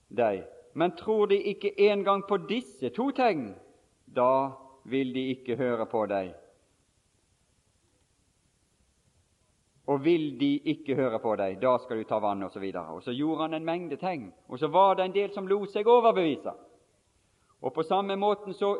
[0.09, 0.43] dem.
[0.73, 3.51] Men tror de ikke engang på disse to tegn,
[4.07, 4.51] da
[4.87, 6.31] vil de ikke høre på deg
[9.91, 12.63] Og vil de ikke høre på deg, da skal du ta vann, osv.
[12.63, 15.33] Og, så og så gjorde han en mengde tegn, og så var det en del
[15.35, 16.53] som lot seg overbevise.
[17.61, 18.75] Og på samme måten så,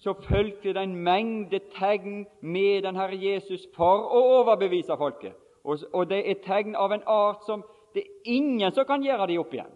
[0.00, 5.36] så fulgte det en mengde tegn med den Herre Jesus for å overbevise folket.
[5.64, 9.26] Og, og det er tegn av en art som det er ingen som kan gjøre
[9.30, 9.70] de opp igjen.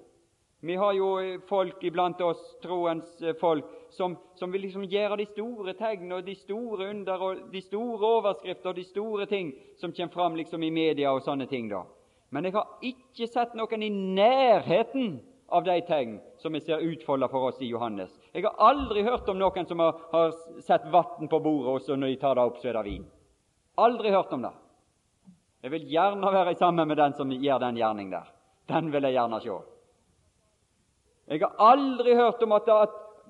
[0.62, 1.08] Vi har jo
[1.48, 3.08] folk iblant oss, troens
[3.40, 7.60] folk, som, som, vil liksom gjøre de store tegn og de store under og de
[7.60, 11.68] store overskrifter og de store ting som kommer fram liksom i media og sånne ting.
[11.68, 11.84] da.
[12.32, 15.20] Men jeg har ikke sett noen i nærheten
[15.52, 18.12] av de tegn som vi ser utfolda for oss i Johannes.
[18.32, 20.32] Jeg har aldri hørt om noen som har, har
[20.64, 23.04] sett vann på bordet, og så når de tar det opp, så er det vin.
[23.84, 24.52] Aldri hørt om det.
[25.62, 28.32] Jeg vil gjerne være sammen med den som gjør den gjerning der.
[28.72, 29.58] Den vil jeg gjerne se.
[31.30, 32.72] Jeg har aldri hørt om at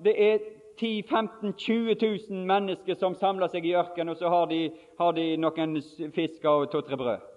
[0.01, 0.39] det er
[0.77, 1.95] 10 15 20
[2.29, 5.77] 000 mennesker som samler seg i ørkenen, og så har de, har de noen
[6.15, 7.29] fisker og to-tre brød.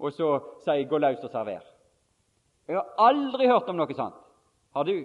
[0.00, 0.28] Og så
[0.64, 1.66] sier 'gå løs og server'.
[2.68, 4.14] Jeg har aldri hørt om noe sånt.
[4.74, 5.04] Har du?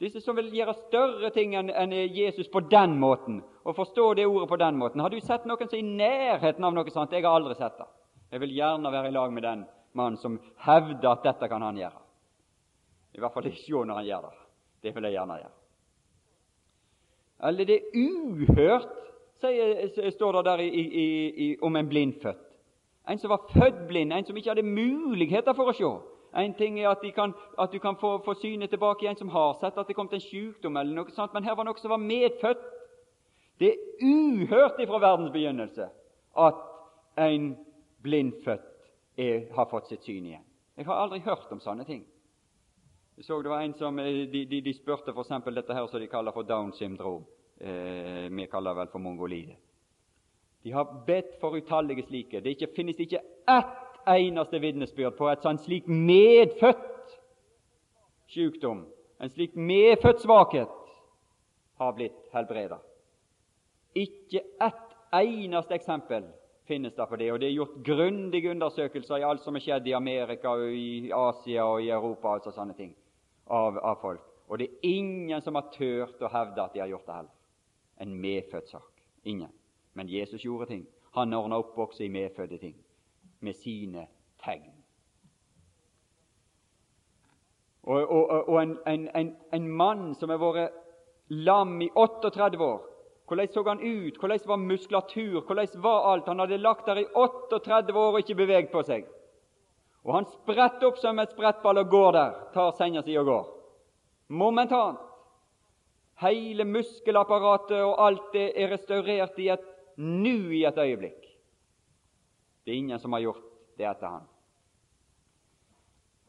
[0.00, 4.48] Disse som vil gjøre større ting enn Jesus på den måten, og forstå det ordet
[4.48, 5.00] på den måten.
[5.00, 7.12] Har du sett noen som er i nærheten av noe sånt?
[7.12, 7.86] Jeg har aldri sett det.
[8.32, 11.76] Jeg vil gjerne være i lag med den mannen som hevder at dette kan han
[11.76, 12.00] gjøre.
[13.14, 14.41] I hvert fall ikke når han gjør det.
[14.82, 15.58] Det vil jeg gjerne gjøre.
[17.48, 18.88] Eller det er uhørt,
[19.42, 21.06] sier, står det der i, i,
[21.46, 22.48] i, om en blindfødt.
[23.10, 25.90] En som var født blind, en som ikke hadde muligheter for å se.
[26.38, 29.28] En ting er at, kan, at du kan få, få synet tilbake i en som
[29.28, 31.82] har sett at det kom til en sykdom, eller noe sånt, men her var noe
[31.82, 32.62] som var medfødt.
[33.60, 35.88] Det er uhørt ifra verdens begynnelse
[36.46, 36.62] at
[37.20, 37.52] en
[38.02, 38.70] blindfødt
[39.18, 40.46] er, har fått sitt syn igjen.
[40.78, 42.06] Jeg har aldri hørt om sånne ting.
[43.16, 45.28] Jeg så det var en som, eh, De, de, de spurte f.eks.
[45.54, 47.24] dette her som de kaller for Down syndrom.
[47.60, 49.56] Eh, vi kaller det vel for mongolide.
[50.64, 52.40] De har bedt for utallige slike.
[52.40, 57.16] Det ikke, finnes ikke ett eneste vitnesbyrd på et sånn slik medfødt
[58.32, 58.86] sykdom,
[59.20, 60.70] en slik medfødt svakhet,
[61.78, 62.78] har blitt helbredet.
[63.94, 66.24] Ikke ett eneste eksempel
[66.66, 69.88] finnes det på det, og det er gjort grundige undersøkelser i alt som er skjedd
[69.90, 72.94] i Amerika, og i Asia og i Europa, altså sånne ting,
[73.46, 74.24] av, av folk.
[74.48, 77.36] Og det er ingen som har turt å hevde at de har gjort det heller.
[78.02, 79.02] En medfødt sak.
[79.24, 79.52] Ingen.
[79.94, 80.86] Men Jesus gjorde ting.
[81.16, 82.76] Han ordna opp også i medfødte ting
[83.40, 84.06] med sine
[84.44, 84.70] tegn.
[87.82, 90.76] Og, og, og en, en, en, en, mann som har vært
[91.28, 92.88] lam i 38 år
[93.26, 94.18] Hvordan så han ut?
[94.20, 95.40] Hvordan var muskulatur?
[95.40, 96.28] Hvordan var alt?
[96.28, 99.06] Han hadde lagt der i 38 år og ikke beveget på seg.
[100.02, 103.50] Og han spretter opp som et sprettball og går der, tar senga si og går.
[104.34, 104.98] Momentant.
[106.22, 109.64] Hele muskelapparatet og alt det er restaurert i et
[109.96, 111.22] nu, i et øyeblikk.
[112.64, 113.42] Det er ingen som har gjort
[113.78, 114.28] det etter han.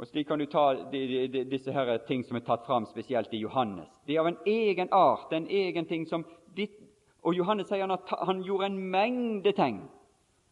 [0.02, 3.34] Og Slik kan du ta de, de, disse her ting som er tatt fram spesielt
[3.34, 3.90] i Johannes.
[4.08, 6.26] De er av en egen art, en egen ting som
[6.58, 6.80] ditt,
[7.24, 9.78] Og Johannes sier han at han gjorde en mengde ting.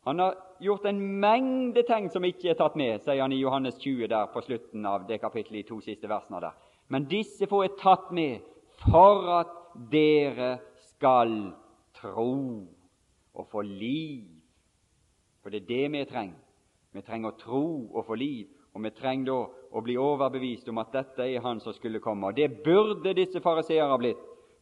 [0.07, 3.80] Han har gjort en mengde ting som ikke er tatt med, sier han i Johannes
[3.82, 6.55] 20 der på slutten av det kapittelet i to siste versene der.
[6.91, 8.43] Men disse få er tatt med
[8.84, 9.57] for at
[9.91, 10.57] dere
[10.91, 11.51] skal
[11.97, 12.68] tro
[13.34, 14.28] og få liv.
[15.41, 16.39] For det er det vi trenger.
[16.91, 18.49] Vi trenger å tro og få liv.
[18.76, 19.39] Og vi trenger da
[19.72, 22.28] å bli overbevist om at dette er Han som skulle komme.
[22.28, 24.22] Og det burde disse fariseere blitt.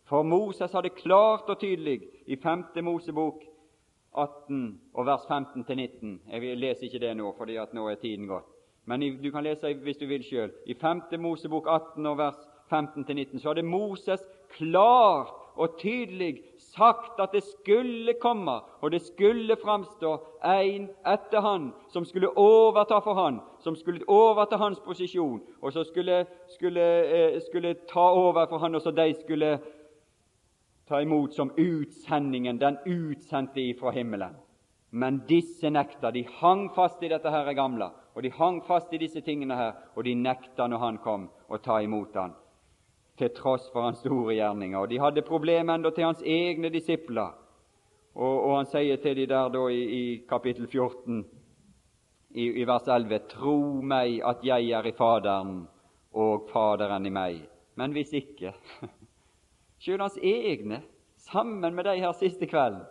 [0.10, 2.64] For Moses hadde klart og tydelig i 5.
[2.82, 3.44] Mosebok
[4.14, 8.48] 18 og vers 15-19 Jeg leser ikke det nå, fordi at nå er tiden gått.
[8.86, 10.52] Men du kan lese hvis du vil sjøl.
[10.66, 11.02] I 5.
[11.22, 12.40] Mosebok 18 og vers
[12.72, 14.24] 15-19 så hadde Moses
[14.58, 20.14] klart og tydelig sagt at det skulle komme, og det skulle framstå
[20.46, 25.84] en etter han som skulle overta for han, som skulle overta hans posisjon, og som
[25.84, 29.60] skulle, skulle, eh, skulle ta over for han, og så de skulle
[30.90, 34.36] ta imot som utsendingen, den utsendte ifra himmelen.
[34.90, 36.12] Men disse nekta.
[36.12, 39.76] De hang fast i dette her gamle, og de hang fast i disse tingene her,
[39.96, 42.34] og de nekta når han kom, å ta imot han
[43.20, 44.80] til tross for hans store gjerninger.
[44.80, 47.36] Og De hadde problemer enda til hans egne disipler.
[48.16, 51.20] Og, og han sier til de der da i, i kapittel 14,
[52.30, 55.64] i, i, vers 11.: Tro meg at jeg er i Faderen,
[56.14, 57.44] og Faderen i meg.
[57.76, 58.54] Men hvis ikke
[59.80, 60.82] Selv hans egne,
[61.18, 62.84] sammen med de her siste kvelden.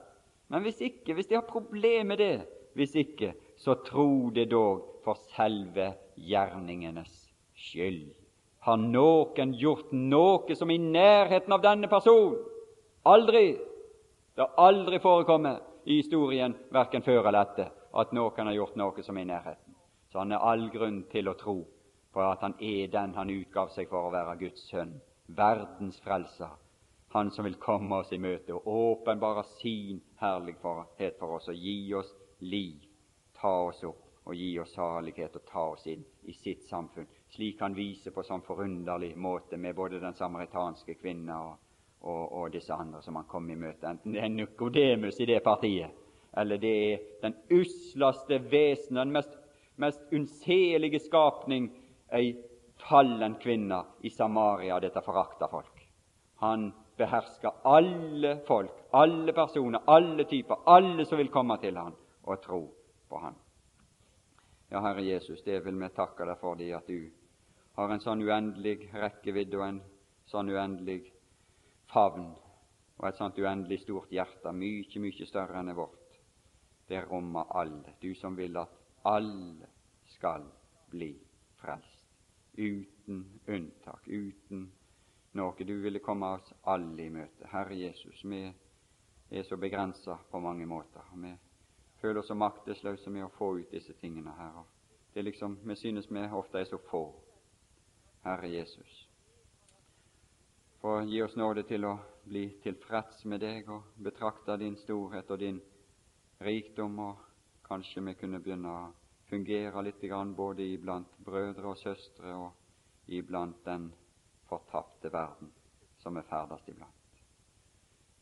[0.48, 5.00] Men hvis ikke, hvis de har problemer med det, hvis ikke, så tro det dog
[5.04, 8.06] for selve gjerningenes skyld.
[8.64, 12.36] Har noen gjort noe som i nærheten av denne person?
[13.08, 13.56] Aldri!
[14.34, 19.02] Det har aldri forekommet i historien, verken før eller etter, at noen har gjort noe
[19.02, 19.74] som i nærheten.
[20.12, 21.58] Så han er all grunn til å tro
[22.14, 24.94] på at han er den han utgav seg for å være Guds sønn,
[25.36, 26.54] verdens frelser,
[27.08, 31.94] han som vil komme oss i møte og åpenbare sin herlighet for oss og gi
[31.96, 32.10] oss
[32.44, 32.84] liv,
[33.40, 37.62] ta oss opp og gi oss salighet og ta oss inn i sitt samfunn, slik
[37.64, 41.54] han viser på sånn forunderlig måte med både den samaritanske kvinna og,
[42.00, 43.88] og, og, disse andre som han kom i møte.
[43.88, 45.94] Enten det er Nikodemus i det partiet,
[46.36, 49.32] eller det er den usleste vesen, den mest,
[49.80, 51.70] mest unnselige skapning,
[52.12, 52.34] ei
[52.84, 55.80] fallen kvinne i Samaria, dette forakta folk.
[56.44, 61.94] Han behersker alle folk, alle personer, alle typer, alle som vil komme til han
[62.28, 62.62] og tro
[63.08, 63.36] på han.
[64.68, 67.08] Ja, Herre Jesus, det vil vi takke deg for, det at du
[67.78, 69.80] har en sånn uendelig rekkevidde og en
[70.28, 71.00] sånn uendelig
[71.88, 72.28] favn
[72.98, 76.18] og et sånt uendelig stort hjerte, mye, mye større enn vårt.
[76.88, 78.74] Det rommer alle, du som vil at
[79.06, 79.68] alle
[80.10, 80.44] skal
[80.90, 81.12] bli
[81.60, 82.06] frelst,
[82.58, 84.66] uten unntak, uten
[85.32, 85.64] noe.
[85.64, 87.48] Du ville komme oss alle i møte.
[87.52, 88.46] Herre Jesus, vi
[89.30, 91.04] er så begrensa på mange måter.
[91.14, 91.34] Vi
[92.00, 94.62] føler oss så maktesløse med å få ut disse tingene her.
[95.12, 97.04] Det er liksom, Vi synes vi ofte er så få.
[98.24, 99.08] Herre Jesus.
[100.80, 105.38] For gi oss nåde til å bli tilfreds med deg og betrakte din storhet og
[105.38, 105.60] din
[106.40, 107.16] rikdom, og
[107.66, 108.90] kanskje vi kunne begynne å
[109.28, 113.88] fungere litt grann både iblant brødre og søstre og iblant den
[115.08, 115.52] fortapte verden
[115.98, 116.94] som er ferdes iblant.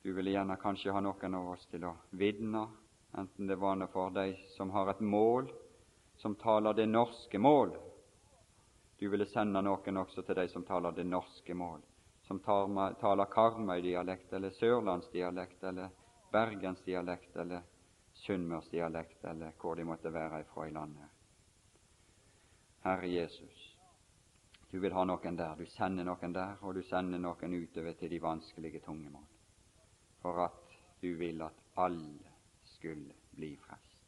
[0.03, 2.67] Du ville gjerne kanskje ha noen av oss til å vitne
[3.19, 5.51] enten det var noe for deg som har et mål
[6.17, 7.75] som taler det norske mål.
[8.99, 11.83] Du ville sende noen også til deg som taler det norske mål,
[12.27, 15.91] som taler Karmøy-dialekt eller sørlandsdialekt eller
[16.33, 17.63] bergensdialekt eller
[18.27, 21.11] sunnmørsdialekt eller hvor de måtte være ifra i landet.
[22.87, 23.66] Herre Jesus,
[24.71, 25.55] du vil ha noen der.
[25.57, 29.27] Du sender noen der, og du sender noen utover til de vanskelige tungemål,
[30.23, 32.33] for at du vil at alle
[32.77, 34.03] skulle bli frelst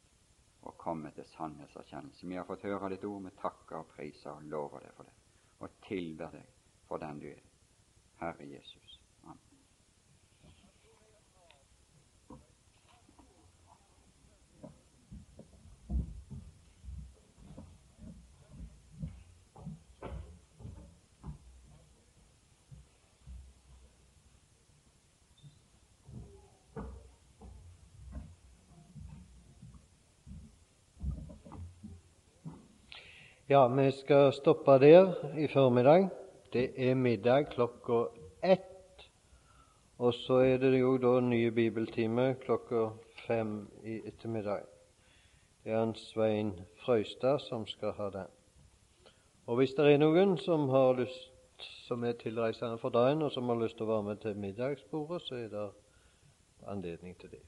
[0.67, 2.27] og komme til sannhetserkjennelse.
[2.27, 5.15] Vi har fått høre ditt ord, vi takker og priser og lover deg for det,
[5.59, 6.55] og tilber deg
[6.89, 7.45] for den du er,
[8.19, 8.88] Herre Jesus.
[33.51, 36.09] Ja, vi skal stoppe der i formiddag.
[36.53, 38.05] Det er middag klokka
[38.43, 39.09] ett.
[39.97, 42.91] Og så er det jo da nye bibeltime klokka
[43.25, 44.61] fem i ettermiddag.
[45.63, 46.53] Det er en Svein
[46.85, 48.29] Frøystad som skal ha den.
[49.47, 51.33] Og hvis det er noen som, har lyst,
[51.87, 55.21] som er tilreisende for dagen, og som har lyst til å være med til middagsbordet,
[55.25, 55.69] så er det
[56.67, 57.41] anledning til det.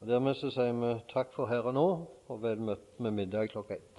[0.00, 1.88] Og Dermed så sier vi takk for her og nå,
[2.28, 3.89] og vel møtt med middag klokka ett.